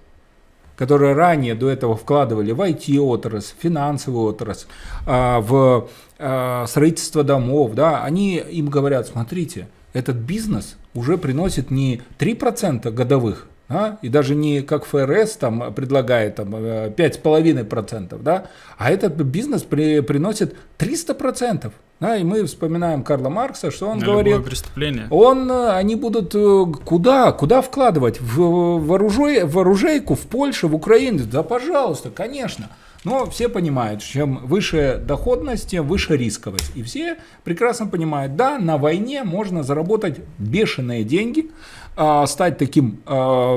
которые 0.77 1.15
ранее 1.15 1.55
до 1.55 1.69
этого 1.69 1.95
вкладывали 1.95 2.53
в 2.53 2.61
IT-отрасль, 2.61 3.55
финансовую 3.61 4.27
отрасль, 4.27 4.67
э, 5.07 5.39
в 5.41 5.89
э, 6.19 6.65
строительство 6.67 7.23
домов, 7.23 7.75
да, 7.75 8.03
они 8.03 8.37
им 8.37 8.71
говорят, 8.71 9.07
смотрите, 9.07 9.69
этот 9.93 10.17
бизнес 10.17 10.77
уже 10.95 11.19
приносит 11.19 11.71
не 11.71 12.01
3% 12.19 12.91
годовых, 12.91 13.49
а? 13.73 13.99
и 14.03 14.09
даже 14.09 14.35
не 14.35 14.63
как 14.63 14.85
ФРС 14.85 15.37
там 15.37 15.73
предлагает 15.75 16.37
там, 16.37 16.55
5,5%, 16.55 18.15
э, 18.15 18.19
да? 18.23 18.47
а 18.79 18.91
этот 18.91 19.15
бизнес 19.15 19.63
при, 19.63 20.01
приносит 20.01 20.55
300%. 20.79 21.73
Да, 22.01 22.17
и 22.17 22.25
мы 22.25 22.45
вспоминаем 22.47 23.05
Карла 23.05 23.29
Маркса, 23.29 23.71
что 23.71 23.89
он 23.89 24.01
На 24.01 24.07
говорит, 24.07 24.45
преступление. 24.45 25.07
Он, 25.11 25.49
э, 25.49 25.71
они 25.71 25.95
будут 25.95 26.35
э, 26.35 26.65
куда, 26.85 27.31
куда 27.31 27.63
вкладывать? 27.63 28.21
В, 28.21 28.79
в, 28.79 28.93
оружей, 28.93 29.45
в 29.45 29.57
оружейку, 29.61 30.17
в 30.17 30.23
Польшу, 30.23 30.67
в 30.67 30.75
Украину? 30.75 31.21
Да, 31.31 31.45
пожалуйста, 31.45 32.11
конечно. 32.11 32.71
Но 33.05 33.27
все 33.27 33.49
понимают, 33.49 34.03
чем 34.03 34.47
выше 34.47 35.01
доходность, 35.05 35.71
тем 35.71 35.87
выше 35.87 36.17
рисковость. 36.17 36.71
И 36.75 36.83
все 36.83 37.19
прекрасно 37.43 37.87
понимают, 37.87 38.37
да, 38.37 38.59
на 38.59 38.79
войне 38.79 39.25
можно 39.25 39.63
заработать 39.63 40.21
бешеные 40.39 41.03
деньги, 41.03 41.51
а, 41.97 42.27
стать 42.27 42.59
таким 42.59 43.01
а, 43.07 43.57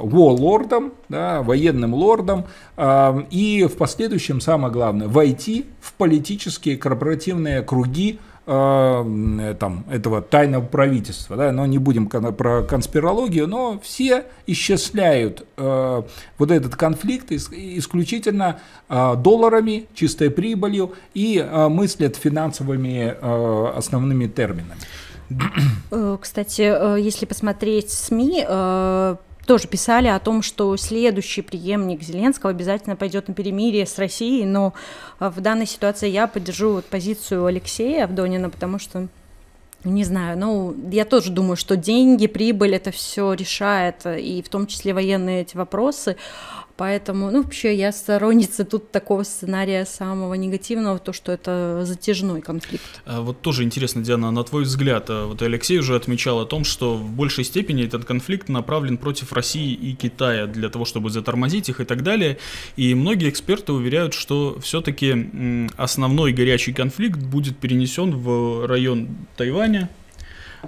лордом, 0.00 0.92
да, 1.08 1.42
военным 1.42 1.94
лордом, 1.94 2.46
а, 2.76 3.26
и 3.30 3.64
в 3.64 3.76
последующем, 3.76 4.40
самое 4.40 4.72
главное, 4.72 5.08
войти 5.08 5.66
в 5.80 5.92
политические 5.94 6.76
корпоративные 6.76 7.62
круги 7.62 8.18
э, 8.46 9.54
там, 9.58 9.84
этого 9.90 10.22
тайного 10.22 10.64
правительства, 10.64 11.36
да, 11.36 11.52
но 11.52 11.66
не 11.66 11.78
будем 11.78 12.08
про 12.08 12.62
конспирологию, 12.62 13.46
но 13.46 13.78
все 13.82 14.24
исчисляют 14.46 15.46
э, 15.56 16.02
вот 16.38 16.50
этот 16.50 16.76
конфликт 16.76 17.30
исключительно 17.30 18.60
э, 18.88 19.14
долларами, 19.16 19.86
чистой 19.94 20.30
прибылью 20.30 20.94
и 21.14 21.38
э, 21.38 21.68
мыслят 21.68 22.16
финансовыми 22.16 23.14
э, 23.20 23.72
основными 23.76 24.26
терминами. 24.26 24.80
Э, 25.90 26.18
кстати, 26.20 26.62
э, 26.62 27.00
если 27.00 27.26
посмотреть 27.26 27.90
СМИ, 27.90 28.44
э, 28.46 29.16
тоже 29.46 29.68
писали 29.68 30.08
о 30.08 30.18
том, 30.18 30.42
что 30.42 30.76
следующий 30.76 31.42
преемник 31.42 32.02
Зеленского 32.02 32.50
обязательно 32.50 32.96
пойдет 32.96 33.28
на 33.28 33.34
перемирие 33.34 33.86
с 33.86 33.98
Россией, 33.98 34.46
но 34.46 34.72
в 35.18 35.40
данной 35.40 35.66
ситуации 35.66 36.08
я 36.08 36.28
поддержу 36.28 36.82
позицию 36.90 37.46
Алексея 37.46 38.04
Авдонина, 38.04 38.50
потому 38.50 38.78
что 38.78 39.08
не 39.84 40.04
знаю, 40.04 40.38
ну, 40.38 40.76
я 40.92 41.04
тоже 41.04 41.32
думаю, 41.32 41.56
что 41.56 41.76
деньги, 41.76 42.28
прибыль, 42.28 42.76
это 42.76 42.92
все 42.92 43.32
решает, 43.32 44.06
и 44.06 44.40
в 44.40 44.48
том 44.48 44.68
числе 44.68 44.94
военные 44.94 45.42
эти 45.42 45.56
вопросы. 45.56 46.16
Поэтому, 46.76 47.30
ну, 47.30 47.42
вообще 47.42 47.74
я 47.74 47.92
сторонница 47.92 48.64
тут 48.64 48.90
такого 48.90 49.22
сценария 49.22 49.84
самого 49.84 50.34
негативного, 50.34 50.98
то, 50.98 51.12
что 51.12 51.32
это 51.32 51.82
затяжной 51.84 52.40
конфликт. 52.40 53.02
А 53.04 53.20
вот 53.20 53.40
тоже 53.40 53.62
интересно, 53.62 54.02
Диана, 54.02 54.30
на 54.30 54.42
твой 54.42 54.64
взгляд, 54.64 55.06
а 55.08 55.26
вот 55.26 55.42
Алексей 55.42 55.78
уже 55.78 55.94
отмечал 55.96 56.40
о 56.40 56.46
том, 56.46 56.64
что 56.64 56.94
в 56.94 57.10
большей 57.12 57.44
степени 57.44 57.84
этот 57.84 58.04
конфликт 58.04 58.48
направлен 58.48 58.96
против 58.96 59.32
России 59.32 59.72
и 59.72 59.94
Китая 59.94 60.46
для 60.46 60.70
того, 60.70 60.84
чтобы 60.84 61.10
затормозить 61.10 61.68
их 61.68 61.80
и 61.80 61.84
так 61.84 62.02
далее. 62.02 62.38
И 62.76 62.94
многие 62.94 63.28
эксперты 63.28 63.72
уверяют, 63.72 64.14
что 64.14 64.58
все-таки 64.60 65.68
основной 65.76 66.32
горячий 66.32 66.72
конфликт 66.72 67.18
будет 67.18 67.58
перенесен 67.58 68.16
в 68.16 68.66
район 68.66 69.08
Тайваня, 69.36 69.88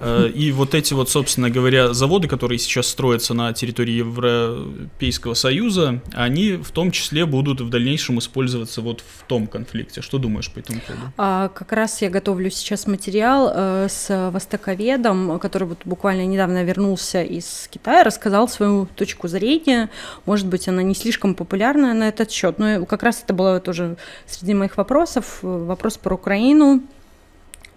и 0.03 0.53
вот 0.53 0.75
эти 0.75 0.95
вот, 0.95 1.09
собственно 1.09 1.51
говоря, 1.51 1.93
заводы, 1.95 2.29
которые 2.29 2.59
сейчас 2.59 2.89
строятся 2.89 3.35
на 3.35 3.53
территории 3.53 3.95
Европейского 3.95 5.35
Союза, 5.35 6.01
они 6.13 6.53
в 6.53 6.71
том 6.71 6.91
числе 6.91 7.27
будут 7.27 7.61
в 7.61 7.69
дальнейшем 7.69 8.19
использоваться 8.19 8.81
вот 8.81 9.01
в 9.01 9.25
том 9.27 9.47
конфликте. 9.47 10.03
Что 10.03 10.19
думаешь 10.19 10.51
по 10.51 10.59
этому 10.59 10.81
поводу? 10.81 11.13
А, 11.17 11.49
как 11.49 11.73
раз 11.73 12.03
я 12.03 12.11
готовлю 12.11 12.51
сейчас 12.51 12.87
материал 12.87 13.51
э, 13.55 13.89
с 13.89 14.31
востоковедом, 14.31 15.39
который 15.39 15.69
вот 15.69 15.79
буквально 15.85 16.27
недавно 16.27 16.65
вернулся 16.65 17.23
из 17.23 17.69
Китая, 17.71 18.05
рассказал 18.05 18.49
свою 18.49 18.87
точку 18.87 19.29
зрения. 19.29 19.91
Может 20.27 20.47
быть, 20.47 20.69
она 20.69 20.83
не 20.83 20.95
слишком 20.95 21.35
популярная 21.35 21.95
на 21.95 22.09
этот 22.09 22.31
счет, 22.31 22.59
но 22.59 22.85
как 22.87 23.03
раз 23.03 23.23
это 23.23 23.35
было 23.35 23.61
тоже 23.61 23.97
среди 24.27 24.55
моих 24.55 24.77
вопросов. 24.77 25.39
Вопрос 25.43 25.97
про 25.97 26.15
Украину 26.15 26.83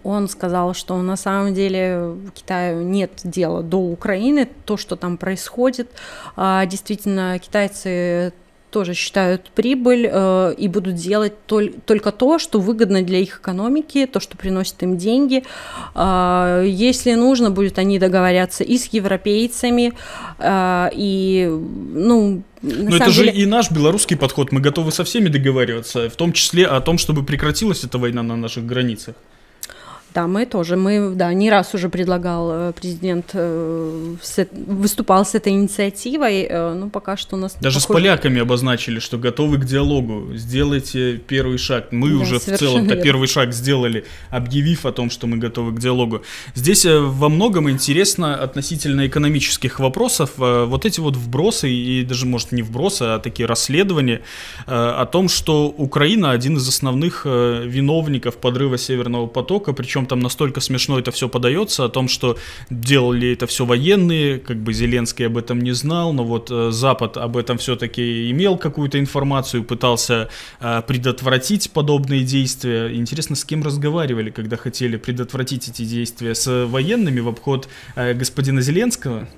он 0.08 0.28
сказал, 0.28 0.74
что 0.74 0.96
на 1.02 1.16
самом 1.16 1.54
деле 1.54 2.16
Китаю 2.34 2.82
нет 2.82 3.12
дела 3.24 3.62
до 3.62 3.78
Украины, 3.78 4.48
то, 4.64 4.76
что 4.76 4.96
там 4.96 5.16
происходит. 5.18 5.90
А, 6.36 6.64
действительно, 6.66 7.38
китайцы 7.38 8.32
тоже 8.70 8.94
считают 8.94 9.50
прибыль 9.54 10.08
э, 10.10 10.54
и 10.58 10.68
будут 10.68 10.94
делать 10.94 11.32
тол- 11.46 11.74
только 11.86 12.12
то, 12.12 12.38
что 12.38 12.60
выгодно 12.60 13.02
для 13.02 13.18
их 13.18 13.38
экономики, 13.38 14.06
то, 14.06 14.20
что 14.20 14.36
приносит 14.36 14.82
им 14.82 14.98
деньги. 14.98 15.44
Э, 15.94 16.64
если 16.66 17.14
нужно 17.14 17.50
будет, 17.50 17.78
они 17.78 17.98
договорятся 17.98 18.64
и 18.64 18.76
с 18.76 18.86
европейцами, 18.86 19.94
э, 20.38 20.90
и, 20.92 21.48
ну, 21.48 22.42
но 22.60 22.96
это 22.96 23.10
деле... 23.10 23.12
же 23.12 23.26
и 23.30 23.46
наш 23.46 23.70
белорусский 23.70 24.16
подход. 24.16 24.52
Мы 24.52 24.60
готовы 24.60 24.92
со 24.92 25.04
всеми 25.04 25.28
договариваться, 25.28 26.10
в 26.10 26.16
том 26.16 26.32
числе 26.32 26.66
о 26.66 26.80
том, 26.80 26.98
чтобы 26.98 27.24
прекратилась 27.24 27.84
эта 27.84 27.98
война 27.98 28.22
на 28.22 28.36
наших 28.36 28.66
границах. 28.66 29.14
Да, 30.18 30.26
мы 30.26 30.46
тоже. 30.46 30.76
Мы, 30.76 31.12
да, 31.14 31.32
не 31.32 31.48
раз 31.48 31.74
уже 31.74 31.88
предлагал 31.88 32.50
э, 32.50 32.72
президент, 32.72 33.30
э, 33.34 34.16
выступал 34.66 35.24
с 35.24 35.36
этой 35.36 35.52
инициативой, 35.52 36.42
э, 36.42 36.74
но 36.74 36.88
пока 36.88 37.16
что 37.16 37.36
у 37.36 37.38
нас... 37.38 37.56
Даже 37.60 37.78
похоже... 37.78 37.84
с 37.84 37.86
поляками 37.86 38.40
обозначили, 38.40 38.98
что 38.98 39.16
готовы 39.16 39.58
к 39.58 39.64
диалогу. 39.64 40.34
Сделайте 40.34 41.18
первый 41.18 41.58
шаг. 41.58 41.92
Мы 41.92 42.10
да, 42.10 42.16
уже 42.16 42.40
в 42.40 42.44
целом-то 42.44 42.96
первый 42.96 43.28
шаг 43.28 43.52
сделали, 43.52 44.04
объявив 44.30 44.86
о 44.86 44.92
том, 44.92 45.08
что 45.10 45.28
мы 45.28 45.36
готовы 45.36 45.72
к 45.72 45.78
диалогу. 45.78 46.22
Здесь 46.56 46.84
во 46.84 47.28
многом 47.28 47.70
интересно 47.70 48.34
относительно 48.34 49.06
экономических 49.06 49.78
вопросов 49.78 50.32
вот 50.36 50.84
эти 50.84 50.98
вот 50.98 51.16
вбросы, 51.16 51.70
и 51.70 52.02
даже, 52.02 52.26
может, 52.26 52.50
не 52.50 52.62
вбросы, 52.62 53.02
а 53.02 53.18
такие 53.20 53.46
расследования 53.46 54.22
о 54.66 55.06
том, 55.06 55.28
что 55.28 55.68
Украина 55.68 56.32
один 56.32 56.56
из 56.56 56.68
основных 56.68 57.24
виновников 57.24 58.38
подрыва 58.38 58.78
Северного 58.78 59.28
потока, 59.28 59.72
причем 59.72 59.98
причем 59.98 60.06
там 60.08 60.20
настолько 60.20 60.60
смешно 60.60 60.98
это 60.98 61.10
все 61.12 61.28
подается, 61.28 61.84
о 61.84 61.88
том, 61.88 62.08
что 62.08 62.36
делали 62.70 63.32
это 63.32 63.46
все 63.46 63.64
военные, 63.64 64.38
как 64.38 64.56
бы 64.56 64.72
Зеленский 64.72 65.26
об 65.26 65.36
этом 65.36 65.60
не 65.60 65.72
знал, 65.72 66.12
но 66.12 66.24
вот 66.24 66.50
э, 66.50 66.70
Запад 66.70 67.16
об 67.16 67.36
этом 67.36 67.58
все-таки 67.58 68.30
имел 68.30 68.56
какую-то 68.56 68.98
информацию, 68.98 69.64
пытался 69.64 70.28
э, 70.60 70.82
предотвратить 70.86 71.70
подобные 71.70 72.24
действия. 72.24 72.94
Интересно, 72.94 73.36
с 73.36 73.44
кем 73.44 73.62
разговаривали, 73.62 74.30
когда 74.30 74.56
хотели 74.56 74.96
предотвратить 74.96 75.68
эти 75.68 75.84
действия? 75.84 76.34
С 76.34 76.66
военными 76.66 77.20
в 77.20 77.28
обход 77.28 77.68
э, 77.94 78.14
господина 78.14 78.60
Зеленского? 78.60 79.28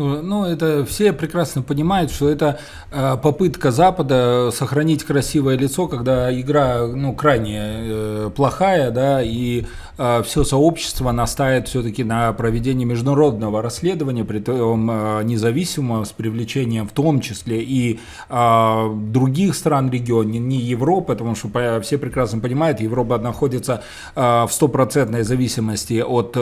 Ну, 0.00 0.46
это 0.46 0.86
все 0.86 1.12
прекрасно 1.12 1.60
понимают, 1.60 2.10
что 2.10 2.30
это 2.30 2.58
э, 2.90 3.18
попытка 3.22 3.70
Запада 3.70 4.50
сохранить 4.50 5.04
красивое 5.04 5.58
лицо, 5.58 5.88
когда 5.88 6.32
игра 6.40 6.86
ну, 6.86 7.12
крайне 7.14 7.58
э, 7.60 8.30
плохая, 8.34 8.90
да, 8.92 9.22
и 9.22 9.66
э, 9.98 10.22
все 10.24 10.44
сообщество 10.44 11.12
настаивает 11.12 11.68
все-таки 11.68 12.02
на 12.02 12.32
проведении 12.32 12.86
международного 12.86 13.60
расследования, 13.60 14.24
при 14.24 14.38
том 14.38 14.86
независимого, 15.26 16.04
с 16.04 16.12
привлечением 16.12 16.88
в 16.88 16.92
том 16.92 17.20
числе 17.20 17.62
и 17.62 18.00
других 18.30 19.54
стран 19.54 19.90
региона, 19.90 20.28
не 20.28 20.56
Европы, 20.56 21.12
потому 21.12 21.34
что 21.34 21.80
все 21.82 21.98
прекрасно 21.98 22.40
понимают, 22.40 22.80
Европа 22.80 23.18
находится 23.18 23.82
в 24.14 24.48
стопроцентной 24.50 25.24
зависимости 25.24 26.00
от 26.00 26.34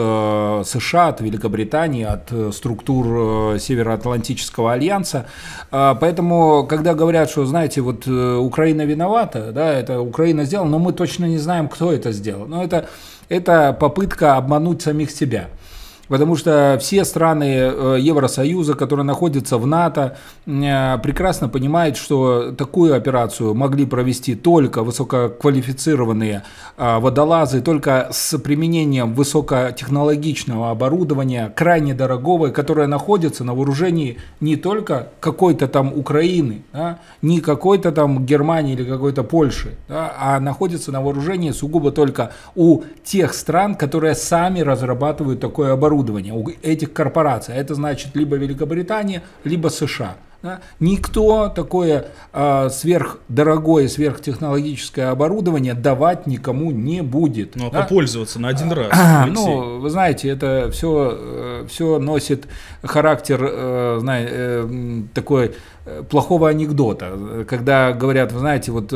США, 0.67 1.09
от 1.09 1.21
Великобритании, 1.21 2.05
от 2.05 2.55
структур 2.55 3.48
Североатлантического 3.57 4.73
альянса. 4.73 5.25
А, 5.71 5.95
поэтому, 5.95 6.67
когда 6.67 6.93
говорят, 6.93 7.29
что, 7.29 7.45
знаете, 7.45 7.81
вот 7.81 8.05
э, 8.05 8.35
Украина 8.35 8.83
виновата, 8.83 9.51
да, 9.51 9.73
это 9.73 10.01
Украина 10.01 10.43
сделала, 10.43 10.67
но 10.67 10.79
мы 10.79 10.93
точно 10.93 11.25
не 11.25 11.37
знаем, 11.37 11.69
кто 11.69 11.91
это 11.91 12.11
сделал. 12.11 12.45
Но 12.45 12.63
это, 12.63 12.87
это 13.29 13.73
попытка 13.73 14.35
обмануть 14.35 14.81
самих 14.81 15.09
себя 15.09 15.49
потому 16.09 16.35
что 16.35 16.77
все 16.81 17.05
страны 17.05 17.45
э, 17.45 17.97
Евросоюза, 18.01 18.73
которые 18.73 19.05
находятся 19.05 19.57
в 19.57 19.65
НАТО, 19.65 20.17
э, 20.45 20.97
прекрасно 20.97 21.47
понимают, 21.47 21.95
что 21.95 22.51
такую 22.51 22.95
операцию 22.95 23.53
могли 23.53 23.85
провести 23.85 24.35
только 24.35 24.83
высококвалифицированные 24.83 26.43
э, 26.77 26.99
водолазы, 26.99 27.61
только 27.61 28.09
с 28.11 28.37
применением 28.39 29.13
высокотехнологичного 29.13 30.71
оборудования, 30.71 31.53
крайне 31.55 31.93
дорогого, 31.93 32.49
которое 32.49 32.87
находится 32.87 33.43
на 33.43 33.53
вооружении 33.53 34.17
не 34.39 34.55
только 34.55 35.09
какой-то 35.19 35.67
там 35.67 35.93
Украины, 35.93 36.63
да, 36.73 36.99
не 37.21 37.39
какой-то 37.39 37.91
там 37.91 38.25
Германии 38.25 38.73
или 38.73 38.83
какой-то 38.83 39.23
Польши, 39.23 39.75
да, 39.87 40.13
а 40.19 40.39
находится 40.39 40.91
на 40.91 41.01
вооружении 41.01 41.51
сугубо 41.51 41.91
только 41.91 42.31
у 42.55 42.81
тех 43.03 43.33
стран, 43.33 43.75
которые 43.75 44.15
сами 44.15 44.61
разрабатывают 44.61 45.39
такое 45.39 45.73
оборудование 45.73 45.98
оборудования 45.99 46.33
у 46.33 46.47
этих 46.63 46.93
корпораций. 46.93 47.55
Это 47.55 47.75
значит 47.75 48.15
либо 48.15 48.35
Великобритания, 48.35 49.21
либо 49.43 49.69
США. 49.69 50.15
Да? 50.41 50.61
Никто 50.79 51.49
такое 51.49 52.07
э, 52.31 52.69
сверхдорогое, 52.69 53.89
сверхтехнологическое 53.89 55.11
оборудование 55.11 55.73
давать 55.73 56.27
никому 56.27 56.71
не 56.71 57.01
будет. 57.01 57.55
Ну, 57.55 57.67
а 57.67 57.71
да? 57.71 57.81
попользоваться 57.81 58.39
на 58.39 58.47
один 58.47 58.71
раз. 58.71 58.91
ну, 59.27 59.79
вы 59.79 59.89
знаете, 59.89 60.29
это 60.29 60.69
все, 60.71 61.17
э, 61.19 61.65
все 61.67 61.99
носит 61.99 62.47
характер 62.83 63.39
э, 63.41 63.97
знаете, 63.99 64.31
э, 64.31 65.01
такой 65.13 65.55
плохого 66.09 66.49
анекдота, 66.49 67.45
когда 67.47 67.93
говорят, 67.93 68.31
вы 68.31 68.39
знаете, 68.39 68.71
вот 68.71 68.93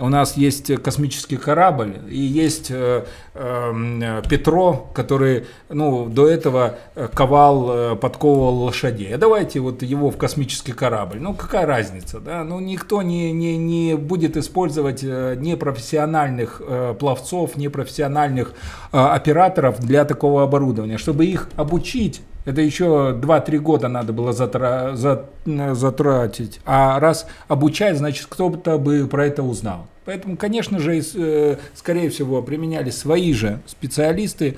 у 0.00 0.08
нас 0.08 0.36
есть 0.36 0.74
космический 0.82 1.36
корабль 1.36 1.96
и 2.08 2.18
есть 2.18 2.70
э, 2.70 3.04
э, 3.34 4.22
Петро, 4.28 4.88
который, 4.94 5.46
ну, 5.68 6.06
до 6.06 6.28
этого 6.28 6.76
ковал, 7.14 7.96
подковывал 7.96 8.64
лошадей. 8.64 9.14
А 9.14 9.18
давайте 9.18 9.60
вот 9.60 9.82
его 9.82 10.10
в 10.10 10.16
космический 10.16 10.72
корабль. 10.80 11.18
Ну, 11.20 11.34
какая 11.34 11.66
разница, 11.66 12.20
да? 12.20 12.42
Ну, 12.42 12.58
никто 12.58 13.02
не, 13.02 13.32
не, 13.32 13.58
не 13.58 13.96
будет 13.96 14.36
использовать 14.38 15.02
непрофессиональных 15.02 16.62
э, 16.66 16.94
пловцов, 16.98 17.56
непрофессиональных 17.56 18.54
э, 18.92 18.98
операторов 18.98 19.78
для 19.80 20.06
такого 20.06 20.42
оборудования. 20.42 20.96
Чтобы 20.96 21.26
их 21.26 21.48
обучить, 21.56 22.22
Это 22.46 22.62
еще 22.62 22.84
2-3 23.20 23.58
года 23.58 23.88
надо 23.88 24.12
было 24.14 24.32
затра... 24.32 24.96
затратить. 25.74 26.60
А 26.64 26.98
раз 26.98 27.26
обучать, 27.48 27.98
значит, 27.98 28.26
кто-то 28.30 28.78
бы 28.78 29.06
про 29.06 29.26
это 29.26 29.42
узнал. 29.42 29.86
Поэтому, 30.06 30.36
конечно 30.36 30.78
же, 30.78 31.02
э, 31.14 31.56
скорее 31.74 32.08
всего, 32.08 32.42
применялись 32.42 32.96
свои 32.96 33.34
же 33.34 33.60
специалисты. 33.66 34.56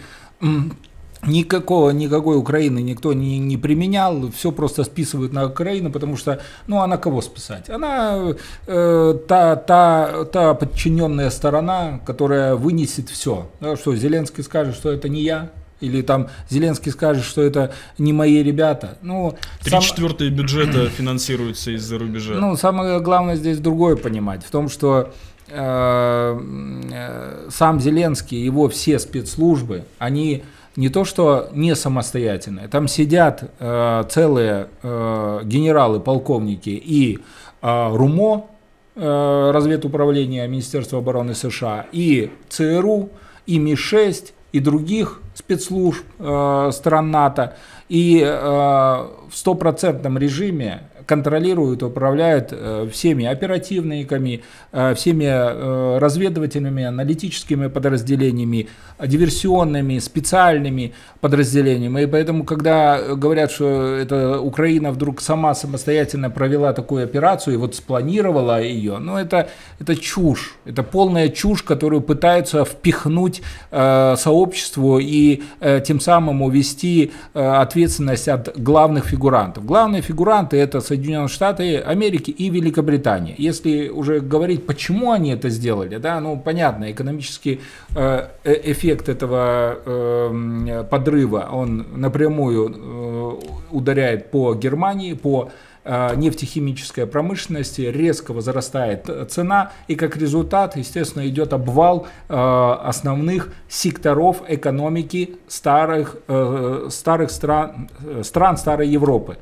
Никакого, 1.27 1.91
никакой 1.91 2.37
Украины 2.37 2.83
никто 2.83 3.13
не, 3.13 3.39
не 3.39 3.57
применял, 3.57 4.29
все 4.33 4.51
просто 4.51 4.83
списывают 4.83 5.33
на 5.33 5.47
Украину, 5.47 5.93
потому 5.93 6.17
что, 6.17 6.41
ну, 6.67 6.81
а 6.81 6.87
на 6.89 6.97
кого 6.97 7.23
списать? 7.23 7.71
Она 7.71 8.35
э, 8.67 9.19
та, 9.29 9.55
та, 9.55 10.25
та 10.25 10.55
подчиненная 10.55 11.31
сторона, 11.31 12.01
которая 12.05 12.57
вынесет 12.57 13.09
все. 13.09 13.47
Да, 13.61 13.77
что 13.77 13.95
Зеленский 13.95 14.43
скажет, 14.43 14.75
что 14.75 14.91
это 14.91 15.09
не 15.09 15.23
я, 15.23 15.51
или 15.83 16.03
там 16.03 16.29
Зеленский 16.51 16.91
скажет, 16.91 17.25
что 17.25 17.41
это 17.41 17.73
не 17.99 18.13
мои 18.13 18.43
ребята. 18.43 18.99
Ну, 19.03 19.37
Три 19.63 19.71
сам... 19.71 19.81
четвертые 19.81 20.31
бюджета 20.31 20.89
финансируются 20.97 21.71
из-за 21.73 21.99
рубежа. 21.99 22.35
Ну, 22.35 22.57
самое 22.57 23.01
главное 23.01 23.37
здесь 23.37 23.59
другое 23.59 23.95
понимать, 23.95 24.45
в 24.45 24.51
том, 24.51 24.69
что 24.69 25.13
э, 25.49 26.41
э, 26.93 27.49
сам 27.51 27.81
Зеленский, 27.81 28.43
его 28.43 28.69
все 28.69 28.99
спецслужбы, 28.99 29.85
они 29.99 30.43
не 30.77 30.89
то 30.89 31.05
что 31.05 31.49
не 31.53 31.75
самостоятельные, 31.75 32.69
там 32.69 32.89
сидят 32.89 33.51
э, 33.59 34.05
целые 34.09 34.69
э, 34.83 35.41
генералы, 35.45 36.01
полковники 36.01 36.71
и 36.71 37.19
э, 37.61 37.97
РУМО, 37.97 38.47
э, 38.95 39.51
разведуправление 39.53 40.49
Министерства 40.49 40.99
обороны 40.99 41.35
США, 41.35 41.87
и 41.93 42.31
ЦРУ, 42.49 43.11
и 43.47 43.59
МИ-6, 43.59 44.33
и 44.53 44.61
других 44.61 45.21
спецслужб 45.35 46.05
э, 46.19 46.71
стран 46.73 47.11
НАТО, 47.11 47.57
и 47.89 48.23
э, 48.25 48.31
в 48.31 49.33
стопроцентном 49.33 50.17
режиме 50.19 50.83
контролируют, 51.13 51.83
управляют 51.83 52.49
э, 52.53 52.89
всеми 52.91 53.27
оперативниками, 53.27 54.41
э, 54.73 54.95
всеми 54.95 55.27
э, 55.27 55.99
разведывательными, 55.99 56.85
аналитическими 56.85 57.69
подразделениями, 57.69 58.69
диверсионными, 59.07 59.99
специальными 59.99 60.95
подразделениями. 61.21 62.03
И 62.03 62.07
поэтому, 62.07 62.45
когда 62.45 63.15
говорят, 63.15 63.51
что 63.51 63.97
это 63.97 64.41
Украина 64.41 64.91
вдруг 64.91 65.21
сама 65.21 65.55
самостоятельно 65.55 66.31
провела 66.31 66.73
такую 66.73 67.05
операцию 67.05 67.55
и 67.55 67.57
вот 67.59 67.75
спланировала 67.75 68.63
ее, 68.63 68.99
ну 68.99 69.19
это, 69.19 69.51
это 69.81 69.95
чушь, 69.97 70.55
это 70.65 70.83
полная 70.83 71.29
чушь, 71.29 71.63
которую 71.63 72.01
пытаются 72.01 72.65
впихнуть 72.65 73.43
сообществу 73.71 74.99
и 74.99 75.43
тем 75.85 76.01
самым 76.01 76.43
увести 76.43 77.11
ответственность 77.35 78.29
от 78.29 78.57
главных 78.57 79.05
фигурантов. 79.05 79.65
Главные 79.65 80.03
фигуранты 80.03 80.57
это 80.57 80.81
Соединенные 80.81 81.02
Штаты 81.29 81.79
Америки 81.79 82.31
и 82.31 82.51
Великобритания. 82.51 83.35
Если 83.39 83.89
уже 83.89 84.21
говорить, 84.21 84.67
почему 84.67 85.13
они 85.13 85.31
это 85.33 85.49
сделали, 85.49 85.97
да, 85.99 86.21
ну 86.21 86.39
понятно, 86.39 86.91
экономический 86.91 87.61
э, 87.95 88.29
э 88.45 88.73
эффект 88.73 89.09
этого 89.09 89.79
э, 89.85 90.85
подрыва, 90.91 91.49
он 91.53 91.87
напрямую 91.97 92.71
э, 92.71 93.33
ударяет 93.71 94.31
по 94.31 94.55
Германии, 94.55 95.15
по 95.15 95.51
э, 95.85 96.15
нефтехимической 96.17 97.07
промышленности, 97.07 97.83
резко 97.83 98.33
возрастает 98.33 99.09
цена, 99.31 99.73
и 99.89 99.95
как 99.95 100.17
результат, 100.17 100.77
естественно, 100.77 101.27
идет 101.27 101.53
обвал 101.53 102.07
э, 102.29 102.35
основных 102.35 103.53
секторов 103.69 104.43
экономики 104.49 105.37
старых, 105.49 106.17
старых 106.91 107.31
стран, 107.31 107.89
стран 108.23 108.57
старой 108.57 108.89
Европы. 108.89 109.39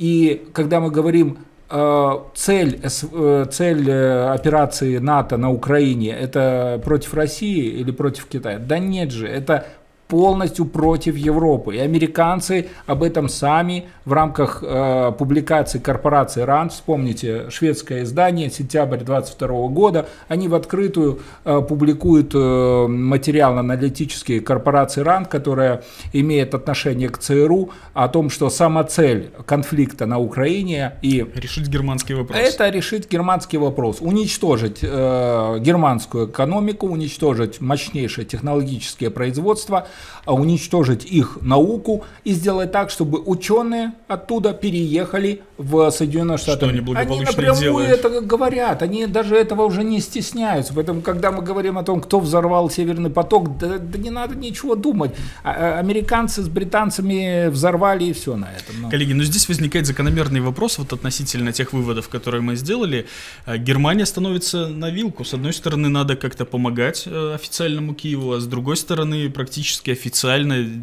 И 0.00 0.46
когда 0.54 0.80
мы 0.80 0.90
говорим 0.90 1.40
э, 1.68 2.10
цель, 2.34 2.80
э, 2.82 3.46
цель 3.50 3.90
э, 3.90 4.32
операции 4.32 4.96
НАТО 4.96 5.36
на 5.36 5.50
Украине 5.50 6.12
это 6.12 6.80
против 6.82 7.12
России 7.12 7.66
или 7.66 7.90
против 7.90 8.24
Китая? 8.24 8.58
Да 8.58 8.78
нет 8.78 9.10
же, 9.10 9.28
это 9.28 9.66
полностью 10.10 10.66
против 10.66 11.16
Европы. 11.16 11.76
И 11.76 11.78
американцы 11.78 12.66
об 12.86 13.02
этом 13.02 13.28
сами 13.28 13.86
в 14.04 14.12
рамках 14.12 14.62
э, 14.62 15.12
публикации 15.16 15.78
корпорации 15.78 16.42
РАН, 16.42 16.70
вспомните, 16.70 17.48
шведское 17.48 18.02
издание, 18.02 18.50
сентябрь 18.50 18.98
22 18.98 19.68
года, 19.68 20.08
они 20.28 20.48
в 20.48 20.54
открытую 20.56 21.20
э, 21.44 21.62
публикуют 21.66 22.32
э, 22.34 22.86
материал 22.88 23.56
аналитический 23.56 24.40
корпорации 24.40 25.02
РАН, 25.02 25.26
которая 25.26 25.84
имеет 26.12 26.54
отношение 26.54 27.08
к 27.08 27.18
ЦРУ, 27.18 27.70
о 27.94 28.08
том, 28.08 28.30
что 28.30 28.50
сама 28.50 28.82
цель 28.84 29.30
конфликта 29.46 30.06
на 30.06 30.18
Украине 30.18 30.94
и... 31.02 31.24
Решить 31.36 31.68
германский 31.68 32.14
вопрос. 32.14 32.36
Это 32.36 32.68
решить 32.68 33.08
германский 33.08 33.58
вопрос. 33.58 33.98
Уничтожить 34.00 34.80
э, 34.82 35.58
германскую 35.60 36.28
экономику, 36.28 36.88
уничтожить 36.88 37.60
мощнейшее 37.60 38.24
технологическое 38.24 39.10
производство– 39.10 39.86
уничтожить 40.26 41.04
их 41.04 41.38
науку 41.40 42.04
и 42.24 42.32
сделать 42.32 42.72
так, 42.72 42.90
чтобы 42.90 43.20
ученые 43.20 43.92
оттуда 44.08 44.52
переехали 44.52 45.42
в 45.60 45.90
Соединенные 45.90 46.38
Штаты. 46.38 46.66
Что 46.66 46.68
они 46.68 46.80
они 46.96 47.20
напрямую 47.20 47.60
делают. 47.60 47.90
это 47.90 48.20
говорят, 48.20 48.82
они 48.82 49.06
даже 49.06 49.36
этого 49.36 49.64
уже 49.64 49.84
не 49.84 50.00
стесняются. 50.00 50.72
Поэтому, 50.74 51.02
когда 51.02 51.30
мы 51.30 51.42
говорим 51.42 51.76
о 51.76 51.82
том, 51.82 52.00
кто 52.00 52.18
взорвал 52.18 52.70
Северный 52.70 53.10
поток, 53.10 53.58
да, 53.58 53.78
да 53.78 53.98
не 53.98 54.10
надо 54.10 54.34
ничего 54.34 54.74
думать. 54.74 55.12
А, 55.44 55.50
а, 55.52 55.78
американцы 55.78 56.42
с 56.42 56.48
британцами 56.48 57.48
взорвали 57.48 58.04
и 58.04 58.12
все 58.12 58.36
на 58.36 58.46
этом. 58.46 58.76
Но. 58.76 58.82
Ну. 58.82 58.90
Коллеги, 58.90 59.12
но 59.12 59.22
здесь 59.22 59.48
возникает 59.48 59.86
закономерный 59.86 60.40
вопрос 60.40 60.78
вот 60.78 60.92
относительно 60.92 61.52
тех 61.52 61.72
выводов, 61.72 62.08
которые 62.08 62.40
мы 62.40 62.56
сделали. 62.56 63.06
А, 63.44 63.58
Германия 63.58 64.06
становится 64.06 64.68
на 64.68 64.90
вилку. 64.90 65.24
С 65.24 65.34
одной 65.34 65.52
стороны, 65.52 65.88
надо 65.88 66.16
как-то 66.16 66.44
помогать 66.46 67.04
э, 67.06 67.34
официальному 67.34 67.94
Киеву, 67.94 68.32
а 68.32 68.40
с 68.40 68.46
другой 68.46 68.76
стороны, 68.76 69.28
практически 69.28 69.90
официально 69.90 70.82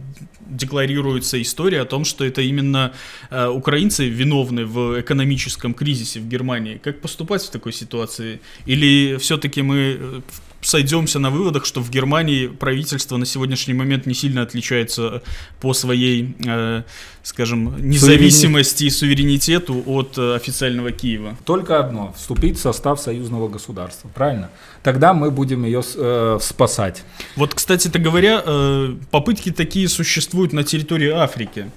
декларируется 0.49 1.41
история 1.41 1.81
о 1.81 1.85
том, 1.85 2.05
что 2.05 2.25
это 2.25 2.41
именно 2.41 2.93
э, 3.29 3.47
украинцы 3.47 4.07
виновны 4.07 4.65
в 4.65 5.01
экономическом 5.01 5.73
кризисе 5.73 6.19
в 6.19 6.27
Германии. 6.27 6.79
Как 6.83 7.01
поступать 7.01 7.43
в 7.43 7.49
такой 7.49 7.73
ситуации? 7.73 8.39
Или 8.65 9.17
все-таки 9.17 9.61
мы 9.61 9.97
э, 9.99 10.21
сойдемся 10.61 11.19
на 11.19 11.29
выводах, 11.29 11.65
что 11.65 11.81
в 11.81 11.89
Германии 11.89 12.47
правительство 12.47 13.17
на 13.17 13.25
сегодняшний 13.25 13.73
момент 13.73 14.05
не 14.05 14.13
сильно 14.13 14.41
отличается 14.41 15.21
по 15.59 15.73
своей, 15.73 16.35
э, 16.45 16.83
скажем, 17.23 17.75
независимости 17.79 18.85
и 18.85 18.89
суверенитету 18.89 19.83
от 19.85 20.17
э, 20.17 20.35
официального 20.35 20.91
Киева. 20.91 21.37
Только 21.45 21.79
одно– 21.79 22.13
вступить 22.17 22.57
в 22.57 22.61
состав 22.61 22.99
союзного 22.99 23.47
государства, 23.47 24.09
правильно? 24.13 24.49
Тогда 24.83 25.13
мы 25.13 25.31
будем 25.31 25.63
ее 25.65 25.83
э, 25.95 26.39
спасать. 26.41 27.03
Вот, 27.35 27.53
кстати-то 27.53 27.99
говоря, 27.99 28.41
э, 28.45 28.95
попытки 29.11 29.51
такие 29.51 29.87
существуют 29.87 30.53
на 30.53 30.63
территории 30.63 31.09
Африки. 31.09 31.71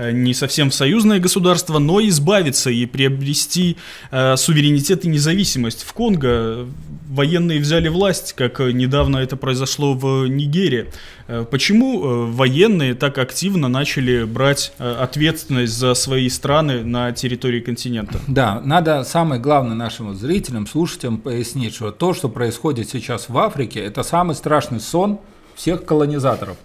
Э, 0.00 0.12
не 0.12 0.32
совсем 0.32 0.70
в 0.70 0.74
союзное 0.74 1.18
государство, 1.18 1.78
но 1.78 2.00
избавиться 2.00 2.70
и 2.70 2.86
приобрести 2.86 3.76
э, 4.10 4.36
суверенитет 4.36 5.04
и 5.04 5.08
независимость. 5.08 5.82
В 5.82 5.92
Конго 5.92 6.66
военные 7.08 7.60
взяли 7.60 7.88
власть, 7.88 8.32
как 8.32 8.60
недавно 8.60 9.18
это 9.18 9.36
произошло 9.36 9.92
в 9.92 10.26
Нигерии. 10.26 10.90
Э, 11.28 11.44
почему 11.50 12.02
э, 12.02 12.26
военные 12.32 12.94
так 12.94 13.18
активно 13.18 13.68
начали 13.68 14.24
брать 14.24 14.72
ответственность 14.78 15.74
за 15.74 15.92
свои 15.94 16.30
страны 16.30 16.82
на 16.82 17.12
территории 17.12 17.60
континента? 17.60 18.20
Да, 18.26 18.62
надо 18.64 19.04
самое 19.04 19.40
главное 19.40 19.76
нашим 19.76 20.14
зрителям, 20.14 20.66
слушателям 20.66 21.18
пояснить, 21.18 21.74
что 21.74 21.90
то, 21.90 22.14
что 22.14 22.30
происходит 22.30 22.88
сейчас 22.88 23.28
в 23.28 23.36
Африке, 23.36 23.80
это 23.80 24.02
самый 24.02 24.34
страшный 24.34 24.80
сон 24.80 25.18
всех 25.56 25.84
колонизаторов. 25.84 26.56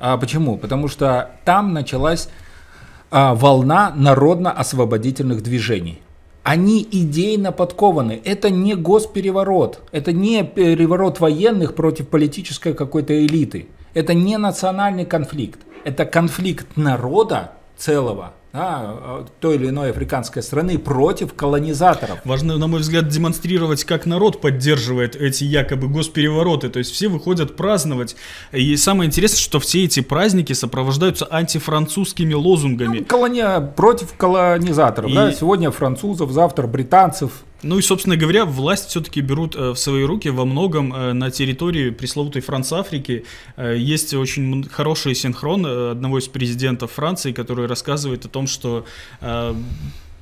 А 0.00 0.16
почему? 0.16 0.56
Потому 0.56 0.88
что 0.88 1.30
там 1.44 1.72
началась 1.72 2.28
волна 3.10 3.92
народно-освободительных 3.94 5.42
движений. 5.42 6.00
Они 6.42 6.86
идейно 6.90 7.52
подкованы. 7.52 8.20
Это 8.24 8.50
не 8.50 8.74
госпереворот. 8.74 9.82
Это 9.92 10.12
не 10.12 10.42
переворот 10.42 11.20
военных 11.20 11.74
против 11.74 12.08
политической 12.08 12.72
какой-то 12.72 13.26
элиты. 13.26 13.68
Это 13.94 14.14
не 14.14 14.38
национальный 14.38 15.04
конфликт. 15.04 15.60
Это 15.84 16.04
конфликт 16.04 16.76
народа 16.76 17.52
целого 17.76 18.32
да, 18.52 19.24
той 19.38 19.56
или 19.56 19.68
иной 19.68 19.90
африканской 19.90 20.42
страны 20.42 20.78
против 20.78 21.34
колонизаторов. 21.34 22.18
Важно, 22.24 22.58
на 22.58 22.66
мой 22.66 22.80
взгляд, 22.80 23.08
демонстрировать, 23.08 23.84
как 23.84 24.06
народ 24.06 24.40
поддерживает 24.40 25.14
эти 25.16 25.44
якобы 25.44 25.88
госперевороты. 25.88 26.68
То 26.68 26.78
есть 26.78 26.92
все 26.92 27.08
выходят 27.08 27.56
праздновать. 27.56 28.16
И 28.52 28.76
самое 28.76 29.08
интересное, 29.08 29.38
что 29.38 29.60
все 29.60 29.84
эти 29.84 30.00
праздники 30.00 30.52
сопровождаются 30.52 31.28
антифранцузскими 31.30 32.34
лозунгами. 32.34 32.98
Ну, 32.98 33.04
колония 33.04 33.60
против 33.60 34.14
колонизаторов. 34.14 35.10
И... 35.10 35.14
Да? 35.14 35.32
Сегодня 35.32 35.70
французов, 35.70 36.32
завтра 36.32 36.66
британцев, 36.66 37.30
Ну 37.62 37.78
и, 37.78 37.82
собственно 37.82 38.16
говоря, 38.16 38.44
власть 38.44 38.88
все-таки 38.88 39.20
берут 39.20 39.54
в 39.54 39.76
свои 39.76 40.04
руки 40.04 40.28
во 40.28 40.44
многом 40.44 40.88
на 41.18 41.30
территории 41.30 41.90
пресловутой 41.90 42.42
Франц-Африки. 42.42 43.24
Есть 43.58 44.14
очень 44.14 44.64
хороший 44.68 45.14
синхрон 45.14 45.66
одного 45.66 46.18
из 46.18 46.28
президентов 46.28 46.92
Франции, 46.92 47.32
который 47.32 47.66
рассказывает 47.66 48.24
о 48.24 48.28
том, 48.28 48.46
что 48.46 48.86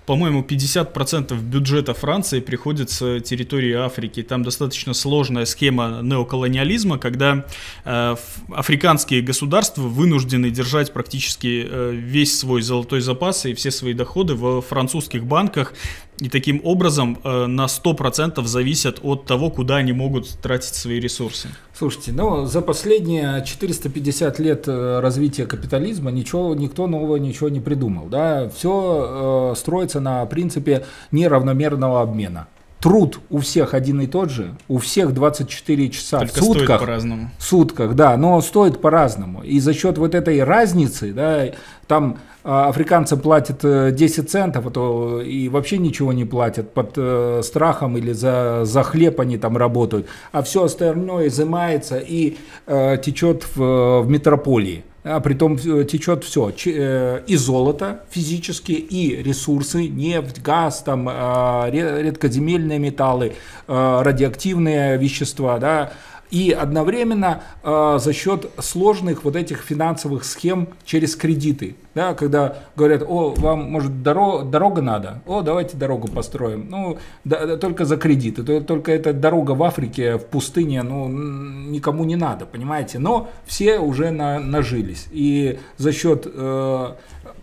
по-моему, 0.09 0.41
50% 0.41 1.39
бюджета 1.39 1.93
Франции 1.93 2.41
приходит 2.41 2.89
с 2.89 3.21
территории 3.21 3.75
Африки. 3.75 4.23
Там 4.23 4.43
достаточно 4.43 4.95
сложная 4.95 5.45
схема 5.45 6.01
неоколониализма, 6.03 6.97
когда 6.97 7.45
э, 7.85 8.17
африканские 8.51 9.21
государства 9.21 9.83
вынуждены 9.83 10.49
держать 10.49 10.95
практически 10.95 11.63
э, 11.69 11.93
весь 11.93 12.39
свой 12.39 12.63
золотой 12.63 13.03
запас 13.03 13.45
и 13.45 13.53
все 13.53 13.71
свои 13.71 13.93
доходы 13.93 14.35
в 14.35 14.63
французских 14.63 15.27
банках, 15.27 15.75
и 16.21 16.29
таким 16.29 16.61
образом 16.65 17.19
э, 17.23 17.47
на 17.47 17.67
100% 17.67 18.45
зависят 18.45 18.99
от 19.03 19.27
того, 19.27 19.51
куда 19.51 19.77
они 19.77 19.93
могут 19.93 20.29
тратить 20.41 20.75
свои 20.75 20.99
ресурсы. 20.99 21.49
Слушайте, 21.73 22.13
ну 22.13 22.45
за 22.47 22.61
последние 22.61 23.45
450 23.45 24.39
лет 24.41 24.65
э, 24.67 25.01
развития 25.01 25.47
капитализма 25.47 26.11
ничего, 26.11 26.55
никто 26.55 26.87
нового 26.87 27.17
ничего 27.17 27.49
не 27.49 27.61
придумал. 27.61 28.07
Да? 28.07 28.49
Все 28.49 29.53
э, 29.53 29.57
строится 29.57 30.01
на 30.01 30.27
принципе 30.27 30.85
неравномерного 31.13 32.03
обмена. 32.03 32.49
Труд 32.81 33.19
у 33.29 33.39
всех 33.39 33.75
один 33.75 34.01
и 34.01 34.07
тот 34.07 34.31
же, 34.31 34.55
у 34.69 34.79
всех 34.79 35.13
24 35.13 35.91
часа 35.91 36.21
Только 36.21 36.41
в 36.41 36.45
сутках. 36.45 36.81
По-разному. 36.81 37.31
Сутках, 37.39 37.95
да, 37.95 38.17
но 38.17 38.41
стоит 38.41 38.81
по-разному. 38.81 39.43
И 39.43 39.59
за 39.59 39.75
счет 39.75 39.99
вот 39.99 40.15
этой 40.15 40.45
разницы, 40.45 41.13
да, 41.13 41.47
там 41.89 42.19
а, 42.45 42.69
африканцы 42.69 43.17
платят 43.17 43.63
10 43.63 44.19
э, 44.19 44.23
центов, 44.23 44.67
а 44.67 44.71
то 44.71 45.21
и 45.21 45.49
вообще 45.49 45.79
ничего 45.79 46.13
не 46.13 46.25
платят 46.25 46.73
под 46.73 46.93
э, 46.97 47.41
страхом 47.43 47.97
или 47.99 48.13
за, 48.13 48.61
за 48.65 48.85
хлеб 48.85 49.21
они 49.21 49.39
там 49.39 49.57
работают, 49.57 50.07
а 50.31 50.43
все 50.43 50.65
остальное 50.65 51.27
изымается 51.29 51.99
и 51.99 52.39
э, 52.67 52.97
течет 53.03 53.45
в, 53.57 54.03
в 54.03 54.09
метрополии. 54.09 54.85
А 55.11 55.21
притом 55.21 55.57
э, 55.57 55.85
течет 55.85 56.25
все, 56.25 56.53
э, 56.67 57.23
и 57.27 57.37
золото 57.37 58.03
физически, 58.11 58.73
и 58.73 59.23
ресурсы, 59.23 59.89
нефть, 59.89 60.43
газ, 60.43 60.83
там, 60.83 61.09
редкоземельные 61.09 62.79
металлы, 62.79 63.33
радиоактивные 63.67 64.99
вещества, 64.99 65.59
да, 65.59 65.93
и 66.31 66.51
одновременно 66.53 67.43
э, 67.63 67.99
за 68.01 68.13
счет 68.13 68.51
сложных 68.59 69.25
вот 69.25 69.37
этих 69.37 69.63
финансовых 69.63 70.25
схем 70.25 70.69
через 70.85 71.17
кредиты, 71.17 71.77
да, 71.95 72.15
когда 72.15 72.59
говорят, 72.77 73.03
о, 73.07 73.35
вам 73.37 73.71
может 73.71 74.03
дорога, 74.03 74.45
дорога 74.45 74.83
надо, 74.83 75.23
о, 75.27 75.43
давайте 75.43 75.77
дорогу 75.77 76.09
построим, 76.09 76.69
ну, 76.69 76.99
да, 77.25 77.47
да, 77.47 77.57
только 77.57 77.85
за 77.85 77.97
кредиты, 77.97 78.61
только 78.63 78.93
эта 78.93 79.13
дорога 79.13 79.53
в 79.53 79.63
Африке, 79.63 80.17
в 80.17 80.27
пустыне, 80.27 80.83
ну, 80.83 81.09
никому 81.09 82.05
не 82.05 82.17
надо, 82.17 82.47
понимаете, 82.47 82.99
но 82.99 83.29
все 83.47 83.79
уже 83.79 84.11
на, 84.11 84.39
нажились, 84.39 85.07
и 85.11 85.59
за 85.77 85.93
счет 85.93 86.27
э, 86.27 86.93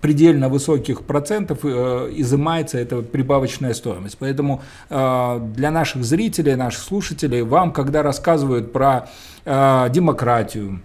предельно 0.06 0.50
высоких 0.50 1.02
процентов 1.02 1.60
э, 1.64 2.12
изымается 2.16 2.78
эта 2.78 3.02
прибавочная 3.02 3.74
стоимость. 3.74 4.18
Поэтому 4.20 4.62
э, 4.90 5.40
для 5.56 5.72
наших 5.72 6.04
зрителей, 6.04 6.56
наших 6.56 6.84
слушателей, 6.84 7.42
вам, 7.42 7.72
когда 7.72 8.04
рассказывают 8.04 8.72
про 8.76 9.08
э, 9.46 9.88
демократию, 9.90 10.82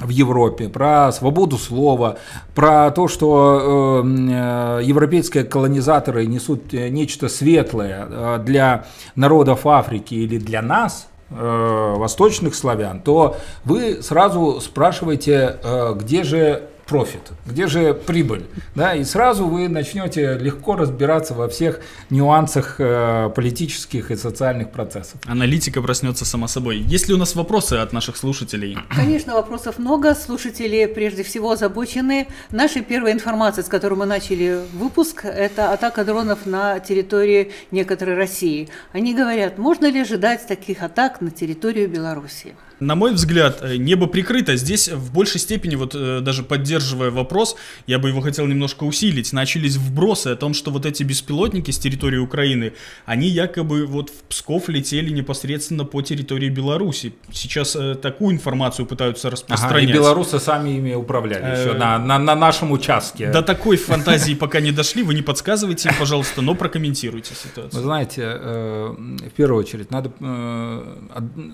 в 0.00 0.10
Европе, 0.10 0.68
про 0.68 1.10
свободу 1.10 1.58
слова, 1.58 2.18
про 2.54 2.92
то, 2.92 3.08
что 3.08 4.02
э, 4.04 4.80
европейские 4.84 5.42
колонизаторы 5.42 6.26
несут 6.26 6.72
нечто 6.72 7.28
светлое 7.28 8.38
для 8.38 8.84
народов 9.16 9.66
Африки 9.66 10.14
или 10.14 10.38
для 10.38 10.62
нас, 10.62 11.08
э, 11.30 11.94
восточных 11.96 12.54
славян, 12.54 13.00
то 13.00 13.36
вы 13.64 14.02
сразу 14.02 14.60
спрашиваете, 14.60 15.58
э, 15.62 15.94
где 15.98 16.22
же 16.22 16.68
профит, 16.86 17.32
где 17.46 17.66
же 17.66 17.94
прибыль, 17.94 18.44
да, 18.74 18.94
и 18.94 19.04
сразу 19.04 19.46
вы 19.46 19.68
начнете 19.68 20.38
легко 20.38 20.76
разбираться 20.76 21.34
во 21.34 21.48
всех 21.48 21.80
нюансах 22.10 22.76
э, 22.78 23.30
политических 23.34 24.10
и 24.10 24.16
социальных 24.16 24.70
процессов. 24.70 25.20
Аналитика 25.26 25.82
проснется 25.82 26.24
само 26.24 26.46
собой. 26.46 26.78
Есть 26.78 27.08
ли 27.08 27.14
у 27.14 27.18
нас 27.18 27.34
вопросы 27.34 27.74
от 27.74 27.92
наших 27.92 28.16
слушателей? 28.16 28.78
Конечно, 28.94 29.34
вопросов 29.34 29.78
много. 29.78 30.14
Слушатели 30.14 30.86
прежде 30.86 31.22
всего 31.22 31.50
озабочены. 31.50 32.28
Наша 32.50 32.82
первая 32.82 33.12
информация, 33.12 33.64
с 33.64 33.68
которой 33.68 33.94
мы 33.94 34.06
начали 34.06 34.60
выпуск, 34.72 35.24
это 35.24 35.72
атака 35.72 36.04
дронов 36.04 36.46
на 36.46 36.78
территории 36.78 37.52
некоторой 37.70 38.14
России. 38.14 38.68
Они 38.92 39.14
говорят, 39.14 39.58
можно 39.58 39.86
ли 39.90 40.00
ожидать 40.00 40.46
таких 40.46 40.82
атак 40.82 41.20
на 41.20 41.30
территорию 41.30 41.88
Беларуси? 41.88 42.54
На 42.78 42.94
мой 42.94 43.14
взгляд, 43.14 43.60
э, 43.62 43.76
небо 43.76 44.06
прикрыто. 44.06 44.56
Здесь 44.56 44.88
в 44.88 45.12
большей 45.12 45.40
степени, 45.40 45.76
вот 45.76 45.94
э, 45.94 46.20
даже 46.20 46.42
поддерживая 46.42 47.10
вопрос, 47.10 47.56
я 47.86 47.98
бы 47.98 48.08
его 48.08 48.20
хотел 48.20 48.46
немножко 48.46 48.84
усилить. 48.84 49.32
Начались 49.32 49.76
вбросы 49.76 50.28
о 50.28 50.36
том, 50.36 50.52
что 50.52 50.70
вот 50.70 50.84
эти 50.84 51.02
беспилотники 51.02 51.70
с 51.70 51.78
территории 51.78 52.18
Украины, 52.18 52.74
они 53.06 53.28
якобы 53.28 53.86
вот 53.86 54.10
в 54.10 54.24
Псков 54.24 54.68
летели 54.68 55.10
непосредственно 55.10 55.84
по 55.86 56.02
территории 56.02 56.50
Беларуси. 56.50 57.14
Сейчас 57.32 57.76
э, 57.76 57.94
такую 57.94 58.34
информацию 58.34 58.84
пытаются 58.84 59.30
распространять. 59.30 59.84
Ага, 59.84 59.90
и 59.90 59.92
белорусы 59.92 60.38
сами 60.38 60.76
ими 60.76 60.94
управляли 60.94 61.60
еще 61.60 61.72
на, 61.72 61.98
на, 61.98 62.18
на 62.18 62.34
нашем 62.34 62.72
участке. 62.72 63.30
До 63.30 63.40
такой 63.40 63.78
фантазии 63.78 64.34
пока 64.34 64.60
не 64.60 64.72
дошли. 64.72 65.02
Вы 65.02 65.14
не 65.14 65.22
подсказывайте, 65.22 65.90
пожалуйста, 65.98 66.42
но 66.42 66.54
прокомментируйте 66.54 67.34
ситуацию. 67.34 67.80
Вы 67.80 67.86
знаете, 67.86 68.22
в 68.26 69.30
первую 69.34 69.60
очередь, 69.60 69.90
надо 69.90 70.12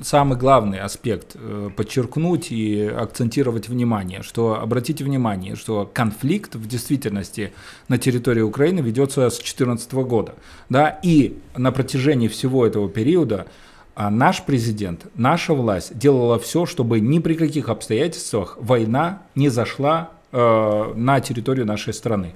самый 0.03 0.37
главный 0.37 0.81
аспект 0.81 1.12
аспект 1.13 1.37
э, 1.39 1.71
подчеркнуть 1.77 2.51
и 2.51 2.83
акцентировать 2.83 3.69
внимание, 3.69 4.23
что 4.23 4.61
обратите 4.61 5.05
внимание, 5.05 5.57
что 5.57 5.91
конфликт 5.93 6.55
в 6.55 6.67
действительности 6.67 7.53
на 7.89 7.99
территории 7.99 8.43
Украины 8.43 8.81
ведется 8.81 9.29
с 9.29 9.37
2014 9.37 9.93
года, 9.93 10.35
да, 10.69 10.99
и 11.03 11.37
на 11.57 11.73
протяжении 11.73 12.29
всего 12.29 12.67
этого 12.67 12.89
периода 12.89 13.47
а 13.95 14.11
наш 14.11 14.43
президент, 14.43 15.07
наша 15.17 15.53
власть 15.53 15.99
делала 15.99 16.39
все, 16.39 16.65
чтобы 16.65 17.01
ни 17.01 17.19
при 17.19 17.35
каких 17.35 17.69
обстоятельствах 17.69 18.57
война 18.59 19.23
не 19.35 19.51
зашла 19.51 20.13
э, 20.33 20.93
на 20.97 21.21
территорию 21.21 21.67
нашей 21.67 21.93
страны. 21.93 22.35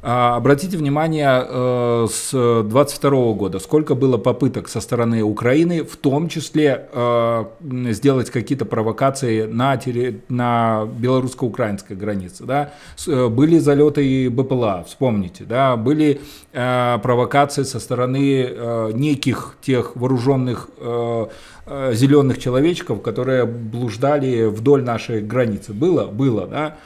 А, 0.00 0.36
обратите 0.36 0.76
внимание, 0.76 1.44
э, 1.48 2.06
с 2.08 2.62
22 2.62 3.32
года 3.32 3.58
сколько 3.58 3.96
было 3.96 4.16
попыток 4.16 4.68
со 4.68 4.80
стороны 4.80 5.22
Украины, 5.22 5.82
в 5.82 5.96
том 5.96 6.28
числе 6.28 6.88
э, 6.92 7.44
сделать 7.90 8.30
какие-то 8.30 8.64
провокации 8.64 9.46
на, 9.46 9.80
на 10.28 10.86
белорусско-украинской 10.86 11.94
границе. 11.94 12.44
Да? 12.44 12.70
Э, 13.08 13.28
были 13.28 13.58
залеты 13.58 14.30
БПЛА, 14.30 14.84
вспомните. 14.86 15.44
Да? 15.44 15.76
Были 15.76 16.20
провокации 16.52 17.62
со 17.62 17.78
стороны 17.78 18.92
неких 18.94 19.56
тех 19.60 19.94
вооруженных 19.94 20.68
зеленых 21.92 22.38
человечков, 22.38 23.02
которые 23.02 23.44
блуждали 23.44 24.46
вдоль 24.46 24.82
нашей 24.82 25.20
границы. 25.20 25.72
Было? 25.72 26.06
Было, 26.06 26.46
да? 26.46 26.76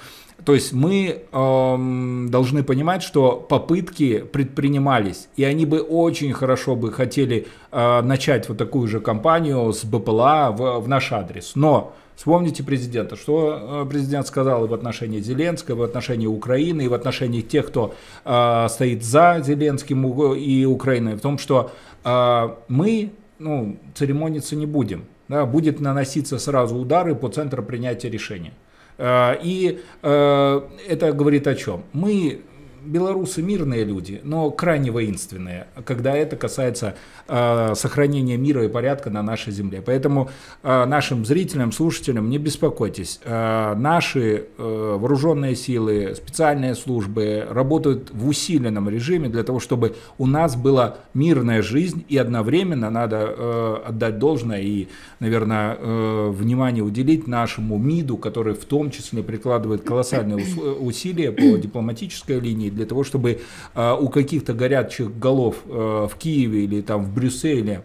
То 0.45 0.55
есть 0.55 0.72
мы 0.72 1.22
эм, 1.30 2.28
должны 2.30 2.64
понимать, 2.64 3.03
что 3.03 3.36
попытки 3.36 4.18
предпринимались, 4.18 5.28
и 5.36 5.45
они 5.45 5.66
бы 5.66 5.80
очень 5.80 6.32
хорошо 6.32 6.74
бы 6.74 6.90
хотели 6.90 7.47
э, 7.70 8.03
начать 8.03 8.49
вот 8.49 8.59
такую 8.59 8.88
же 8.88 9.01
кампанию 9.01 9.72
с 9.72 9.84
БПЛА 9.84 10.51
в, 10.51 10.80
в 10.80 10.88
наш 10.88 11.12
адрес. 11.12 11.53
Но 11.55 11.95
вспомните 12.16 12.64
президента, 12.64 13.14
что 13.14 13.84
э, 13.84 13.88
президент 13.88 14.26
сказал 14.26 14.64
и 14.64 14.68
в 14.68 14.74
отношении 14.74 15.20
Зеленского, 15.20 15.76
и 15.76 15.78
в 15.80 15.82
отношении 15.82 16.26
Украины, 16.26 16.82
и 16.82 16.88
в 16.88 16.95
отношении 16.95 17.40
тех, 17.40 17.68
кто 17.68 17.95
э, 18.24 18.66
стоит 18.68 19.05
за 19.05 19.40
Зеленским 19.45 20.34
и 20.34 20.64
Украиной, 20.64 21.14
в 21.14 21.20
том, 21.20 21.38
что 21.38 21.70
э, 22.05 22.49
мы 22.66 23.12
ну, 23.38 23.76
церемониться 23.95 24.57
не 24.57 24.66
будем. 24.66 25.05
Да, 25.28 25.47
будет 25.47 25.80
наноситься 25.80 26.38
сразу 26.38 26.76
удары 26.76 27.14
по 27.14 27.28
центру 27.28 27.62
принятия 27.62 28.11
решения. 28.11 28.53
Э, 28.99 29.36
и 29.43 29.82
э, 30.03 30.61
это 30.88 31.12
говорит 31.12 31.47
о 31.47 31.55
чем? 31.55 31.84
Мы 31.93 32.43
белорусы 32.84 33.43
мирные 33.43 33.84
люди, 33.84 34.20
но 34.24 34.51
крайне 34.51 34.90
воинственные, 34.90 35.66
когда 35.84 36.16
это 36.16 36.36
касается 36.36 36.97
сохранения 37.27 38.37
мира 38.37 38.64
и 38.64 38.68
порядка 38.68 39.11
на 39.11 39.23
нашей 39.23 39.53
земле. 39.53 39.83
Поэтому 39.85 40.31
э, 40.62 40.85
нашим 40.85 41.25
зрителям, 41.25 41.73
слушателям 41.73 42.29
не 42.31 42.39
беспокойтесь. 42.39 43.20
Э, 43.25 43.75
наши 43.75 44.47
э, 44.59 44.97
вооруженные 44.99 45.57
силы, 45.57 46.14
специальные 46.16 46.75
службы 46.75 47.47
работают 47.49 48.11
в 48.12 48.29
усиленном 48.29 48.89
режиме 48.89 49.29
для 49.29 49.43
того, 49.43 49.61
чтобы 49.61 49.95
у 50.18 50.27
нас 50.27 50.57
была 50.57 50.97
мирная 51.14 51.62
жизнь 51.62 52.05
и 52.09 52.16
одновременно 52.16 52.91
надо 52.91 53.35
э, 53.37 53.77
отдать 53.87 54.18
должное 54.18 54.61
и, 54.61 54.89
наверное, 55.20 55.77
э, 55.79 56.31
внимание 56.31 56.83
уделить 56.83 57.27
нашему 57.27 57.79
МИДу, 57.79 58.16
который 58.16 58.55
в 58.55 58.64
том 58.64 58.91
числе 58.91 59.23
прикладывает 59.23 59.83
колоссальные 59.83 60.45
усилия 60.81 61.33
по 61.33 61.43
дипломатической 61.62 62.41
линии 62.41 62.70
для 62.70 62.87
того, 62.87 63.05
чтобы 63.05 63.41
у 63.75 64.09
каких-то 64.09 64.55
горячих 64.55 65.18
голов 65.18 65.57
в 65.64 66.12
Киеве 66.18 66.64
или 66.64 66.81
там 66.81 67.05
в 67.05 67.12
Брюсселе 67.13 67.83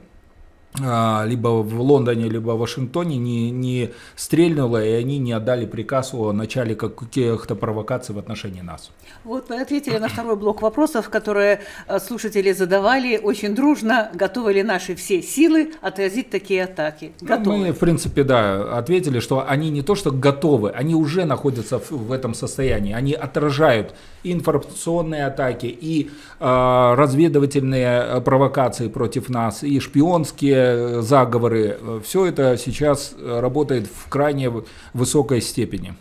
а, 0.84 1.24
либо 1.26 1.48
в 1.48 1.82
Лондоне, 1.82 2.30
либо 2.30 2.52
в 2.52 2.60
Вашингтоне 2.60 3.18
не, 3.18 3.50
не 3.52 3.92
стрельнуло, 4.16 4.84
и 4.84 4.92
они 4.92 5.18
не 5.18 5.32
отдали 5.32 5.66
приказ 5.66 6.14
о 6.14 6.32
начале 6.34 6.76
каких-то 6.76 7.56
провокаций 7.56 8.14
в 8.14 8.20
отношении 8.20 8.62
нас. 8.62 8.92
Вот 9.24 9.50
мы 9.50 9.62
ответили 9.62 9.98
на 9.98 10.08
второй 10.08 10.36
блок 10.36 10.62
вопросов, 10.62 11.10
которые 11.10 11.62
э, 11.88 12.00
слушатели 12.00 12.52
задавали 12.52 13.18
очень 13.18 13.56
дружно. 13.56 14.12
Готовы 14.14 14.54
ли 14.54 14.64
наши 14.64 14.96
все 14.96 15.22
силы 15.22 15.74
отразить 15.82 16.30
такие 16.30 16.66
атаки? 16.66 17.12
Ну, 17.22 17.28
готовы. 17.28 17.58
Мы, 17.58 17.72
в 17.72 17.80
принципе, 17.80 18.24
да, 18.24 18.78
ответили, 18.78 19.20
что 19.20 19.48
они 19.48 19.70
не 19.70 19.82
то 19.82 19.96
что 19.96 20.12
готовы, 20.12 20.70
они 20.72 20.96
уже 20.96 21.26
находятся 21.26 21.80
в, 21.80 21.92
в 21.92 22.12
этом 22.12 22.34
состоянии. 22.34 22.94
Они 22.94 23.14
отражают 23.14 23.96
и 24.24 24.32
информационные 24.32 25.26
атаки, 25.26 25.66
и 25.68 26.10
э, 26.40 26.94
разведывательные 26.96 28.22
провокации 28.22 28.88
против 28.88 29.30
нас, 29.30 29.64
и 29.64 29.80
шпионские 29.80 30.78
Э, 30.78 31.02
заговоры, 31.02 31.78
э, 31.80 32.02
все 32.04 32.26
это 32.26 32.58
сейчас 32.58 33.14
э, 33.18 33.40
работает 33.40 33.88
в 33.88 34.10
крайне 34.10 34.52
высокой 34.94 35.42
степени. 35.42 35.94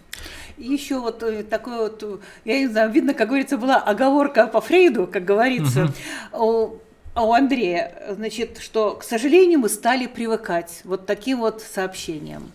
еще 0.56 0.98
вот 0.98 1.22
такой 1.48 1.78
вот, 1.78 2.20
я 2.44 2.58
не 2.58 2.68
знаю, 2.68 2.90
видно, 2.90 3.14
как 3.14 3.28
говорится, 3.28 3.58
была 3.58 3.76
оговорка 3.76 4.46
по 4.46 4.60
Фрейду, 4.60 5.06
как 5.06 5.24
говорится, 5.24 5.92
угу. 6.32 6.80
у, 7.14 7.20
у 7.20 7.32
Андрея, 7.32 7.92
значит, 8.16 8.58
что, 8.60 8.94
к 8.94 9.04
сожалению, 9.04 9.60
мы 9.60 9.68
стали 9.68 10.06
привыкать 10.06 10.80
вот 10.84 11.06
таким 11.06 11.40
вот 11.40 11.62
сообщениям. 11.62 12.50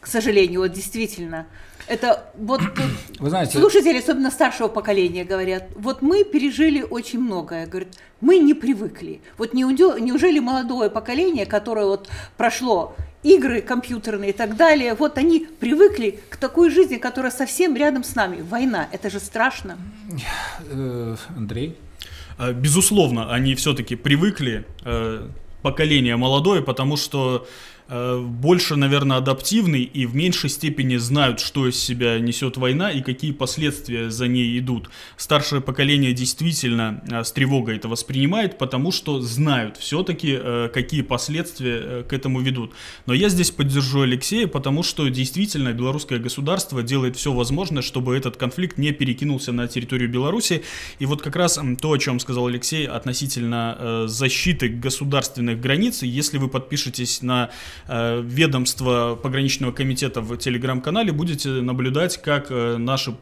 К 0.00 0.06
сожалению, 0.06 0.60
вот 0.60 0.72
действительно. 0.72 1.46
Это 1.88 2.30
вот 2.36 2.60
Вы 3.18 3.30
знаете, 3.30 3.58
слушатели, 3.58 3.98
особенно 3.98 4.30
старшего 4.30 4.68
поколения, 4.68 5.24
говорят, 5.24 5.68
вот 5.74 6.02
мы 6.02 6.24
пережили 6.24 6.82
очень 6.82 7.20
многое. 7.20 7.66
Говорят, 7.66 7.88
мы 8.20 8.38
не 8.38 8.54
привыкли. 8.54 9.20
Вот 9.38 9.54
неужели 9.54 10.38
молодое 10.38 10.90
поколение, 10.90 11.46
которое 11.46 11.86
вот 11.86 12.08
прошло 12.36 12.96
игры 13.22 13.60
компьютерные 13.60 14.30
и 14.30 14.32
так 14.32 14.56
далее, 14.56 14.94
вот 14.94 15.18
они 15.18 15.46
привыкли 15.60 16.20
к 16.30 16.36
такой 16.36 16.70
жизни, 16.70 16.96
которая 16.96 17.32
совсем 17.32 17.76
рядом 17.76 18.04
с 18.04 18.14
нами. 18.14 18.40
Война, 18.42 18.88
это 18.92 19.10
же 19.10 19.20
страшно. 19.20 19.78
Э, 20.70 21.16
Андрей? 21.36 21.76
Э, 22.38 22.52
безусловно, 22.52 23.32
они 23.32 23.54
все-таки 23.54 23.96
привыкли, 23.96 24.64
э, 24.84 25.28
поколение 25.62 26.16
молодое, 26.16 26.62
потому 26.62 26.96
что 26.96 27.46
Э, 27.46 27.75
больше, 27.88 28.74
наверное, 28.74 29.18
адаптивны 29.18 29.82
и 29.82 30.06
в 30.06 30.14
меньшей 30.16 30.50
степени 30.50 30.96
знают, 30.96 31.38
что 31.38 31.68
из 31.68 31.78
себя 31.78 32.18
несет 32.18 32.56
война 32.56 32.90
и 32.90 33.00
какие 33.00 33.30
последствия 33.30 34.10
за 34.10 34.26
ней 34.26 34.58
идут. 34.58 34.90
Старшее 35.16 35.60
поколение 35.62 36.12
действительно 36.12 37.02
э, 37.08 37.22
с 37.22 37.30
тревогой 37.30 37.76
это 37.76 37.88
воспринимает, 37.88 38.58
потому 38.58 38.90
что 38.90 39.20
знают 39.20 39.76
все-таки, 39.76 40.36
э, 40.36 40.68
какие 40.74 41.02
последствия 41.02 42.02
к 42.02 42.12
этому 42.12 42.40
ведут. 42.40 42.72
Но 43.06 43.14
я 43.14 43.28
здесь 43.28 43.52
поддержу 43.52 44.00
Алексея, 44.00 44.48
потому 44.48 44.82
что 44.82 45.06
действительно 45.08 45.72
белорусское 45.72 46.18
государство 46.18 46.82
делает 46.82 47.16
все 47.16 47.32
возможное, 47.32 47.82
чтобы 47.82 48.16
этот 48.16 48.36
конфликт 48.36 48.78
не 48.78 48.90
перекинулся 48.90 49.52
на 49.52 49.68
территорию 49.68 50.08
Беларуси. 50.08 50.62
И 50.98 51.06
вот 51.06 51.22
как 51.22 51.36
раз 51.36 51.58
то, 51.80 51.92
о 51.92 51.98
чем 51.98 52.18
сказал 52.18 52.48
Алексей 52.48 52.86
относительно 52.86 54.06
защиты 54.06 54.68
государственных 54.68 55.60
границ, 55.60 56.02
если 56.02 56.38
вы 56.38 56.48
подпишетесь 56.48 57.22
на 57.22 57.50
Э, 57.88 58.22
ведомство 58.24 59.18
пограничного 59.20 59.72
комитета 59.72 60.20
в 60.20 60.36
телеграм-канале 60.36 61.12
будете 61.12 61.48
наблюдать, 61.48 62.20
как 62.22 62.50
э, 62.50 62.76
наши 62.76 63.14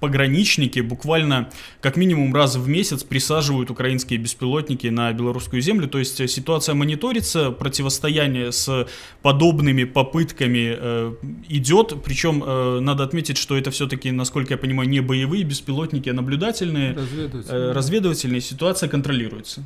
пограничники 0.00 0.80
буквально 0.80 1.48
как 1.80 1.96
минимум 1.96 2.34
раз 2.34 2.56
в 2.56 2.68
месяц 2.68 3.04
присаживают 3.04 3.70
украинские 3.70 4.18
беспилотники 4.18 4.88
на 4.88 5.12
белорусскую 5.12 5.62
землю. 5.62 5.88
То 5.88 5.98
есть 5.98 6.20
э, 6.20 6.26
ситуация 6.28 6.74
мониторится, 6.74 7.50
противостояние 7.50 8.52
с 8.52 8.88
подобными 9.22 9.84
попытками 9.84 10.76
э, 10.76 11.14
идет. 11.48 12.02
Причем 12.04 12.42
э, 12.44 12.80
надо 12.80 13.04
отметить, 13.04 13.38
что 13.38 13.56
это 13.56 13.70
все-таки, 13.70 14.10
насколько 14.10 14.54
я 14.54 14.58
понимаю, 14.58 14.88
не 14.88 15.00
боевые 15.00 15.44
беспилотники, 15.44 16.08
а 16.08 16.14
наблюдательные. 16.14 16.94
Разведывательные. 16.94 17.68
Э, 17.68 17.72
разведывательные. 17.72 18.40
Ситуация 18.40 18.88
контролируется. 18.88 19.64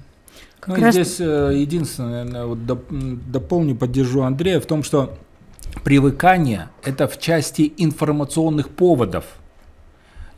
Как 0.67 0.79
ну, 0.79 0.85
раз... 0.85 0.95
Здесь 0.95 1.21
э, 1.21 1.53
единственное, 1.55 2.25
наверное, 2.25 2.47
вот 2.47 3.31
дополню, 3.31 3.77
поддержу 3.77 4.23
Андрея 4.23 4.61
в 4.61 4.67
том, 4.67 4.83
что 4.83 5.15
привыкание– 5.85 6.71
это 6.85 7.07
в 7.07 7.21
части 7.21 7.73
информационных 7.77 8.71
поводов. 8.71 9.25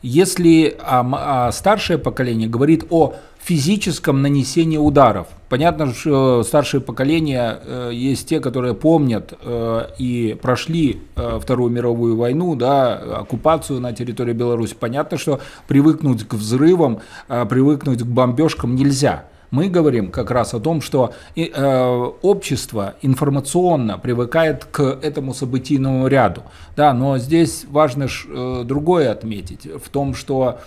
Если 0.03 0.77
а, 0.79 1.47
а 1.47 1.51
старшее 1.51 1.97
поколение 1.97 2.47
говорит 2.47 2.85
о 2.91 3.15
физическом 3.39 4.21
нанесении 4.21 4.77
ударов, 4.77 5.27
понятно, 5.49 5.93
что 5.95 6.43
старшее 6.43 6.79
поколение 6.79 7.59
э, 7.65 7.89
есть 7.91 8.29
те, 8.29 8.39
которые 8.39 8.75
помнят 8.75 9.33
э, 9.41 9.87
и 9.97 10.37
прошли 10.39 11.01
э, 11.15 11.39
Вторую 11.41 11.71
мировую 11.71 12.15
войну, 12.15 12.55
да, 12.55 12.93
оккупацию 13.21 13.79
на 13.81 13.93
территории 13.93 14.33
Беларуси. 14.33 14.75
Понятно, 14.79 15.17
что 15.17 15.39
привыкнуть 15.67 16.25
к 16.27 16.35
взрывам, 16.35 16.99
э, 17.27 17.45
привыкнуть 17.49 18.03
к 18.03 18.05
бомбежкам 18.05 18.75
нельзя– 18.75 19.25
мы 19.51 19.69
говорим 19.69 20.11
как 20.11 20.31
раз 20.31 20.53
о 20.53 20.59
том, 20.59 20.81
что 20.81 21.13
э, 21.35 22.11
общество 22.21 22.95
информационно 23.01 23.97
привыкает 23.97 24.65
к 24.65 24.81
этому 24.81 25.33
событийному 25.33 26.07
ряду. 26.07 26.43
Да, 26.75 26.93
но 26.93 27.17
здесь 27.17 27.65
важно 27.69 28.07
ж, 28.07 28.25
э, 28.29 28.63
другое 28.65 29.11
отметить, 29.11 29.65
в 29.65 29.89
том, 29.89 30.13
что 30.13 30.59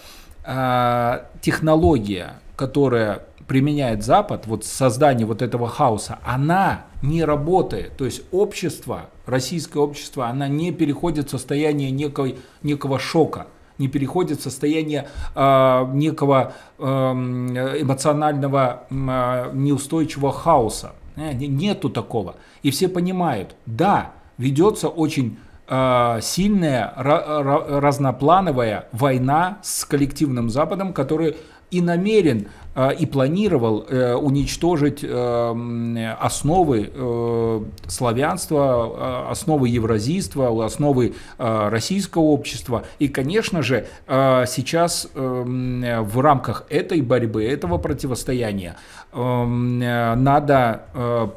э, 0.45 1.19
технология, 1.41 2.35
которая 2.57 3.25
применяет 3.47 4.05
Запад, 4.05 4.47
вот 4.47 4.65
создание 4.65 5.27
вот 5.27 5.43
этого 5.43 5.69
хаоса, 5.69 6.19
она 6.25 6.87
не 7.03 7.25
работает. 7.25 7.97
То 7.97 8.05
есть 8.05 8.23
общество, 8.33 9.11
российское 9.27 9.81
общество, 9.81 10.27
она 10.27 10.49
не 10.49 10.73
переходит 10.73 11.29
в 11.29 11.31
состояние 11.31 11.91
некой, 11.91 12.37
некого 12.63 12.99
шока 12.99 13.47
не 13.83 13.89
переходит 13.89 14.41
в 14.41 14.43
состояние 14.43 15.09
э, 15.35 15.87
некого 15.93 16.55
э, 16.79 16.85
эмоционального 16.85 18.85
э, 18.89 19.51
неустойчивого 19.53 20.33
хаоса. 20.33 20.93
Э, 21.17 21.33
нету 21.33 21.91
такого. 21.91 22.37
И 22.63 22.71
все 22.71 22.89
понимают, 22.89 23.57
да, 23.67 24.13
ведется 24.39 24.89
очень 24.89 25.37
э, 25.69 26.19
сильная, 26.23 26.95
разноплановая 26.97 28.89
война 28.93 29.59
с 29.63 29.85
коллективным 29.85 30.49
Западом, 30.49 30.93
который 30.93 31.37
и 31.73 31.81
намерен 31.81 32.41
а, 32.41 32.45
и 32.99 33.05
планировал 33.05 33.85
э, 33.87 34.15
уничтожить 34.15 35.01
э, 35.03 36.17
основы 36.19 36.91
э, 36.93 37.61
славянства, 37.87 39.31
основы 39.31 39.69
евразийства, 39.69 40.65
основы 40.65 41.15
российского 41.39 42.23
общества. 42.23 42.85
И, 42.99 43.09
конечно 43.09 43.63
же, 43.63 43.87
сейчас 44.07 45.09
в 45.15 46.21
рамках 46.21 46.65
этой 46.71 47.01
борьбы, 47.03 47.45
этого 47.45 47.79
противостояния 47.79 48.77
надо 49.13 50.83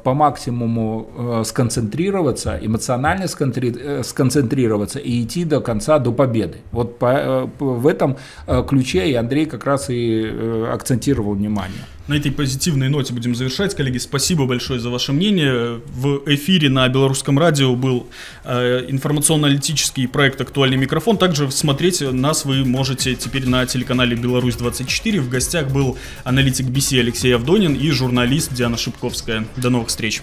по 0.02 0.14
максимуму 0.14 1.42
сконцентрироваться, 1.44 2.58
эмоционально 2.60 3.26
сконцентрироваться 3.28 4.98
и 4.98 5.22
идти 5.22 5.44
до 5.44 5.60
конца, 5.60 5.98
до 5.98 6.12
победы. 6.12 6.58
Вот 6.72 6.98
по, 6.98 7.50
в 7.58 7.86
этом 7.86 8.16
ключе 8.68 9.08
и 9.10 9.14
Андрей 9.14 9.46
как 9.46 9.64
раз 9.64 9.90
и 9.90 10.24
акцентировал 10.72 11.25
акцентировал 11.26 11.34
внимание. 11.34 11.84
На 12.08 12.14
этой 12.14 12.30
позитивной 12.30 12.88
ноте 12.88 13.12
будем 13.12 13.34
завершать. 13.34 13.74
Коллеги, 13.74 13.98
спасибо 13.98 14.46
большое 14.46 14.78
за 14.78 14.90
ваше 14.90 15.12
мнение. 15.12 15.80
В 15.86 16.22
эфире 16.26 16.68
на 16.68 16.88
Белорусском 16.88 17.38
радио 17.38 17.74
был 17.74 18.06
э, 18.44 18.84
информационно-аналитический 18.88 20.06
проект 20.06 20.40
«Актуальный 20.40 20.76
микрофон». 20.76 21.18
Также 21.18 21.50
смотреть 21.50 22.00
нас 22.00 22.44
вы 22.44 22.64
можете 22.64 23.16
теперь 23.16 23.48
на 23.48 23.66
телеканале 23.66 24.16
«Беларусь-24». 24.16 25.20
В 25.20 25.28
гостях 25.28 25.72
был 25.72 25.98
аналитик 26.24 26.66
BC 26.66 27.00
Алексей 27.00 27.34
Авдонин 27.34 27.74
и 27.74 27.90
журналист 27.90 28.54
Диана 28.54 28.76
Шипковская. 28.76 29.44
До 29.56 29.70
новых 29.70 29.88
встреч. 29.88 30.22